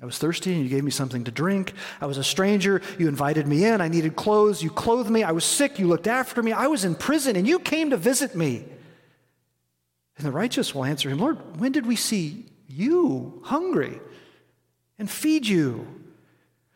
I 0.00 0.06
was 0.06 0.16
thirsty, 0.16 0.54
and 0.54 0.62
you 0.62 0.70
gave 0.70 0.82
me 0.82 0.90
something 0.90 1.24
to 1.24 1.30
drink. 1.30 1.74
I 2.00 2.06
was 2.06 2.16
a 2.16 2.24
stranger, 2.24 2.80
you 2.98 3.06
invited 3.06 3.46
me 3.46 3.66
in. 3.66 3.82
I 3.82 3.88
needed 3.88 4.16
clothes, 4.16 4.62
you 4.62 4.70
clothed 4.70 5.10
me. 5.10 5.22
I 5.22 5.32
was 5.32 5.44
sick, 5.44 5.78
you 5.78 5.86
looked 5.86 6.06
after 6.06 6.42
me. 6.42 6.52
I 6.52 6.68
was 6.68 6.86
in 6.86 6.94
prison, 6.94 7.36
and 7.36 7.46
you 7.46 7.58
came 7.58 7.90
to 7.90 7.98
visit 7.98 8.34
me. 8.34 8.64
And 10.16 10.26
the 10.26 10.32
righteous 10.32 10.74
will 10.74 10.86
answer 10.86 11.10
him, 11.10 11.18
Lord, 11.18 11.60
when 11.60 11.70
did 11.70 11.84
we 11.84 11.96
see 11.96 12.46
you 12.66 13.42
hungry 13.44 14.00
and 14.98 15.10
feed 15.10 15.46
you? 15.46 15.86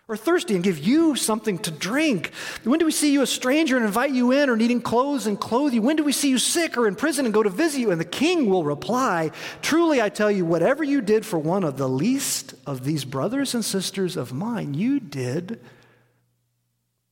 Or 0.09 0.17
thirsty 0.17 0.55
and 0.55 0.63
give 0.63 0.79
you 0.79 1.17
something 1.17 1.59
to 1.59 1.73
drink? 1.73 2.31
When 2.63 2.79
do 2.79 2.87
we 2.87 2.93
see 2.93 3.13
you 3.13 3.23
a 3.23 3.27
stranger 3.27 3.77
and 3.77 3.85
invite 3.85 4.13
you 4.13 4.31
in, 4.31 4.49
or 4.49 4.57
needing 4.57 4.81
clothes 4.81 5.27
and 5.27 5.39
clothe 5.39 5.75
you? 5.75 5.83
When 5.83 5.97
do 5.97 6.05
we 6.05 6.13
see 6.13 6.29
you 6.29 6.39
sick 6.39 6.77
or 6.77 6.87
in 6.87 6.95
prison 6.95 7.25
and 7.25 7.35
go 7.35 7.43
to 7.43 7.51
visit 7.51 7.81
you? 7.81 7.91
And 7.91 8.01
the 8.01 8.05
king 8.05 8.49
will 8.49 8.63
reply, 8.63 9.33
Truly 9.63 10.01
I 10.01 10.09
tell 10.09 10.31
you, 10.31 10.45
whatever 10.45 10.85
you 10.85 11.01
did 11.01 11.27
for 11.27 11.41
one 11.41 11.65
of 11.65 11.77
the 11.77 11.89
least 11.89 12.55
of 12.67 12.85
these 12.85 13.05
brothers 13.05 13.53
and 13.53 13.65
sisters 13.65 14.17
of 14.17 14.33
mine, 14.33 14.75
you 14.75 15.01
did 15.01 15.61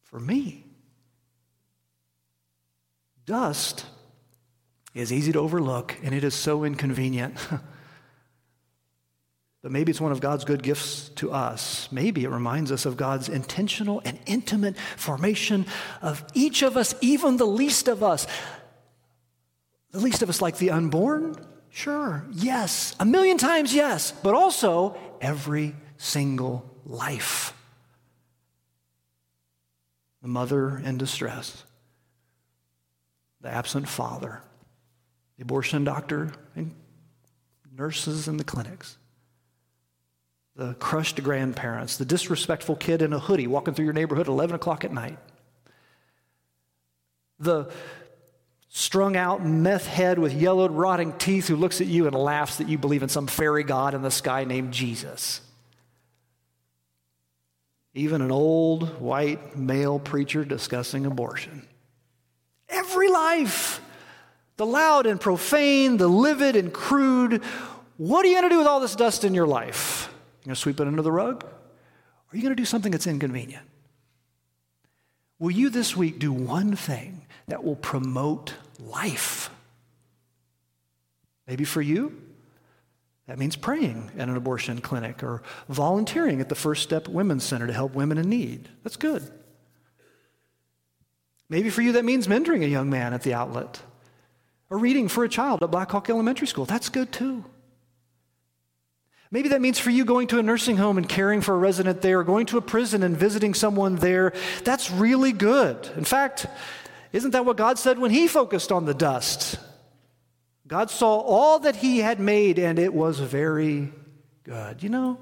for 0.02 0.20
me. 0.20 0.64
Dust 3.26 3.86
is 4.94 5.12
easy 5.12 5.32
to 5.32 5.40
overlook 5.40 5.96
and 6.04 6.14
it 6.14 6.22
is 6.22 6.34
so 6.34 6.62
inconvenient. 6.62 7.36
but 9.64 9.72
maybe 9.72 9.88
it's 9.88 10.00
one 10.00 10.12
of 10.12 10.20
God's 10.20 10.44
good 10.44 10.62
gifts 10.62 11.08
to 11.16 11.32
us. 11.32 11.88
Maybe 11.90 12.24
it 12.24 12.28
reminds 12.28 12.70
us 12.70 12.84
of 12.84 12.98
God's 12.98 13.30
intentional 13.30 14.02
and 14.04 14.18
intimate 14.26 14.76
formation 14.98 15.64
of 16.02 16.22
each 16.34 16.60
of 16.60 16.76
us, 16.76 16.94
even 17.00 17.38
the 17.38 17.46
least 17.46 17.88
of 17.88 18.02
us. 18.02 18.26
The 19.92 20.00
least 20.00 20.20
of 20.20 20.28
us, 20.28 20.42
like 20.42 20.58
the 20.58 20.68
unborn? 20.70 21.34
Sure, 21.70 22.26
yes. 22.30 22.94
A 23.00 23.06
million 23.06 23.38
times, 23.38 23.74
yes. 23.74 24.12
But 24.12 24.34
also 24.34 24.98
every 25.22 25.74
single 25.96 26.70
life. 26.84 27.54
The 30.20 30.28
mother 30.28 30.76
in 30.76 30.98
distress, 30.98 31.64
the 33.40 33.48
absent 33.48 33.88
father 33.88 34.42
the 35.38 35.42
abortion 35.42 35.84
doctor 35.84 36.32
and 36.54 36.74
nurses 37.74 38.28
in 38.28 38.36
the 38.36 38.44
clinics, 38.44 38.98
the 40.56 40.74
crushed 40.74 41.22
grandparents, 41.22 41.96
the 41.96 42.04
disrespectful 42.04 42.76
kid 42.76 43.02
in 43.02 43.12
a 43.12 43.18
hoodie 43.18 43.46
walking 43.46 43.74
through 43.74 43.84
your 43.84 43.94
neighborhood 43.94 44.28
at 44.28 44.32
11 44.32 44.56
o'clock 44.56 44.84
at 44.84 44.92
night, 44.92 45.18
the 47.38 47.70
strung 48.68 49.16
out 49.16 49.44
meth 49.44 49.86
head 49.86 50.18
with 50.18 50.32
yellowed, 50.32 50.70
rotting 50.70 51.12
teeth 51.14 51.48
who 51.48 51.56
looks 51.56 51.80
at 51.80 51.86
you 51.86 52.06
and 52.06 52.14
laughs 52.14 52.56
that 52.56 52.68
you 52.68 52.78
believe 52.78 53.02
in 53.02 53.08
some 53.08 53.26
fairy 53.26 53.64
god 53.64 53.94
in 53.94 54.02
the 54.02 54.10
sky 54.10 54.44
named 54.44 54.72
Jesus. 54.72 55.40
Even 57.92 58.20
an 58.20 58.32
old 58.32 59.00
white 59.00 59.56
male 59.56 59.98
preacher 59.98 60.44
discussing 60.44 61.06
abortion. 61.06 61.66
Every 62.68 63.08
life 63.08 63.80
the 64.56 64.66
loud 64.66 65.06
and 65.06 65.20
profane, 65.20 65.96
the 65.96 66.06
livid 66.06 66.54
and 66.54 66.72
crude. 66.72 67.42
What 67.96 68.24
are 68.24 68.28
you 68.28 68.34
going 68.34 68.48
to 68.48 68.54
do 68.54 68.58
with 68.58 68.66
all 68.66 68.80
this 68.80 68.94
dust 68.94 69.24
in 69.24 69.34
your 69.34 69.46
life? 69.46 70.13
You 70.44 70.48
going 70.48 70.54
to 70.56 70.60
sweep 70.60 70.78
it 70.78 70.86
under 70.86 71.00
the 71.00 71.10
rug? 71.10 71.42
Or 71.42 71.48
are 72.32 72.36
you 72.36 72.42
going 72.42 72.54
to 72.54 72.60
do 72.60 72.66
something 72.66 72.92
that's 72.92 73.06
inconvenient? 73.06 73.64
Will 75.38 75.50
you 75.50 75.70
this 75.70 75.96
week 75.96 76.18
do 76.18 76.32
one 76.32 76.76
thing 76.76 77.22
that 77.48 77.64
will 77.64 77.76
promote 77.76 78.52
life? 78.78 79.48
Maybe 81.46 81.64
for 81.64 81.80
you, 81.80 82.20
that 83.26 83.38
means 83.38 83.56
praying 83.56 84.10
at 84.18 84.28
an 84.28 84.36
abortion 84.36 84.82
clinic 84.82 85.22
or 85.22 85.42
volunteering 85.70 86.42
at 86.42 86.50
the 86.50 86.54
First 86.54 86.82
Step 86.82 87.08
Women's 87.08 87.44
Center 87.44 87.66
to 87.66 87.72
help 87.72 87.94
women 87.94 88.18
in 88.18 88.28
need. 88.28 88.68
That's 88.82 88.96
good. 88.96 89.30
Maybe 91.48 91.70
for 91.70 91.80
you, 91.80 91.92
that 91.92 92.04
means 92.04 92.26
mentoring 92.26 92.62
a 92.64 92.68
young 92.68 92.90
man 92.90 93.14
at 93.14 93.22
the 93.22 93.32
outlet 93.32 93.80
or 94.68 94.76
reading 94.76 95.08
for 95.08 95.24
a 95.24 95.28
child 95.28 95.62
at 95.62 95.70
Black 95.70 95.90
Hawk 95.90 96.10
Elementary 96.10 96.46
School. 96.46 96.66
That's 96.66 96.90
good 96.90 97.12
too. 97.12 97.44
Maybe 99.30 99.48
that 99.50 99.60
means 99.60 99.78
for 99.78 99.90
you 99.90 100.04
going 100.04 100.28
to 100.28 100.38
a 100.38 100.42
nursing 100.42 100.76
home 100.76 100.98
and 100.98 101.08
caring 101.08 101.40
for 101.40 101.54
a 101.54 101.58
resident 101.58 102.02
there, 102.02 102.20
or 102.20 102.24
going 102.24 102.46
to 102.46 102.58
a 102.58 102.62
prison 102.62 103.02
and 103.02 103.16
visiting 103.16 103.54
someone 103.54 103.96
there. 103.96 104.32
That's 104.64 104.90
really 104.90 105.32
good. 105.32 105.88
In 105.96 106.04
fact, 106.04 106.46
isn't 107.12 107.32
that 107.32 107.44
what 107.44 107.56
God 107.56 107.78
said 107.78 107.98
when 107.98 108.10
He 108.10 108.28
focused 108.28 108.70
on 108.70 108.84
the 108.84 108.94
dust? 108.94 109.58
God 110.66 110.90
saw 110.90 111.18
all 111.18 111.60
that 111.60 111.76
He 111.76 111.98
had 111.98 112.20
made 112.20 112.58
and 112.58 112.78
it 112.78 112.94
was 112.94 113.18
very 113.18 113.92
good. 114.44 114.82
You 114.82 114.88
know, 114.88 115.18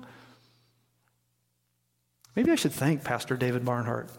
maybe 2.36 2.50
I 2.50 2.56
should 2.56 2.72
thank 2.72 3.04
Pastor 3.04 3.36
David 3.36 3.64
Barnhart 3.64 4.10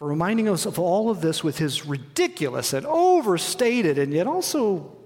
for 0.00 0.08
reminding 0.08 0.48
us 0.48 0.64
of 0.64 0.78
all 0.78 1.10
of 1.10 1.20
this 1.20 1.44
with 1.44 1.58
his 1.58 1.84
ridiculous 1.84 2.72
and 2.72 2.86
overstated 2.86 3.98
and 3.98 4.14
yet 4.14 4.26
also 4.26 4.96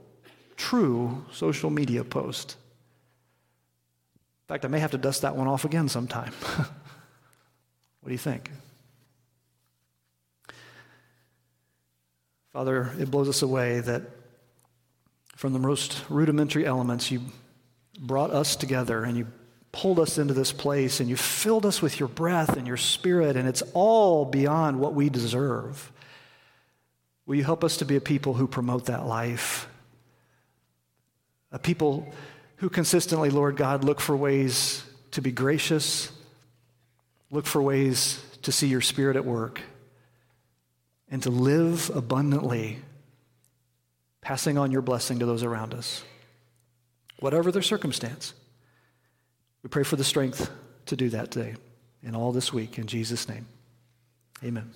true 0.57 1.25
social 1.33 1.69
media 1.69 2.05
post. 2.05 2.57
In 4.45 4.55
fact, 4.55 4.67
I 4.67 4.69
may 4.69 4.79
have 4.79 4.91
to 4.91 4.99
dust 4.99 5.23
that 5.23 5.37
one 5.37 5.49
off 5.49 5.65
again 5.65 5.89
sometime. 5.89 6.33
what 6.57 6.69
do 8.07 8.13
you 8.13 8.19
think? 8.19 8.51
Father, 12.53 12.93
it 13.01 13.11
blows 13.11 13.29
us 13.29 13.41
away 13.41 13.81
that 13.81 14.03
from 15.35 15.55
the 15.55 15.59
most 15.59 16.05
rudimentary 16.11 16.67
elements, 16.67 17.11
you 17.11 17.23
brought 17.99 18.31
us 18.31 18.55
together 18.55 19.03
and 19.03 19.17
you 19.17 19.27
pulled 19.73 19.99
us 19.99 20.19
into 20.19 20.35
this 20.35 20.53
place 20.53 21.01
and 21.01 21.09
you 21.09 21.17
filled 21.17 21.67
us 21.67 21.83
with 21.83 21.99
your 21.99 22.09
breath 22.09 22.57
and 22.57 22.67
your 22.67 22.77
spirit, 22.77 23.37
and 23.37 23.49
it's 23.49 23.63
all 23.73 24.25
beyond 24.25 24.79
what 24.79 24.95
we 24.95 25.09
deserve. 25.09 25.91
Will 27.27 27.37
you 27.37 27.45
help 27.45 27.65
us 27.65 27.79
to 27.79 27.85
be 27.85 27.97
a 27.97 28.01
people 28.01 28.35
who 28.35 28.47
promote 28.47 28.87
that 28.87 29.07
life? 29.07 29.67
A 31.51 31.59
people 31.59 32.13
who 32.65 32.71
consistently, 32.71 33.29
Lord 33.29 33.59
God, 33.59 33.85
look 33.85 34.01
for 34.01 34.17
ways 34.17 34.83
to 35.11 35.21
be 35.21 35.31
gracious, 35.31 36.11
look 37.31 37.45
for 37.45 37.61
ways 37.61 38.25
to 38.41 38.53
see 38.53 38.69
your 38.69 38.81
spirit 38.81 39.17
at 39.17 39.25
work, 39.27 39.61
and 41.11 41.23
to 41.25 41.29
live 41.29 41.91
abundantly, 41.95 42.79
passing 44.23 44.57
on 44.57 44.73
your 44.73 44.81
blessing 44.81 45.19
to 45.19 45.27
those 45.27 45.43
around 45.43 45.75
us, 45.75 46.03
whatever 47.21 47.53
their 47.53 47.61
circumstance. 47.61 48.33
We 49.63 49.69
pray 49.69 49.83
for 49.83 49.97
the 49.97 50.03
strength 50.03 50.51
to 50.87 50.97
do 50.97 51.11
that 51.11 51.33
today 51.33 51.57
and 52.03 52.17
all 52.17 52.33
this 52.33 52.51
week 52.51 52.79
in 52.79 52.87
Jesus' 52.87 53.29
name. 53.29 53.45
Amen. 54.43 54.73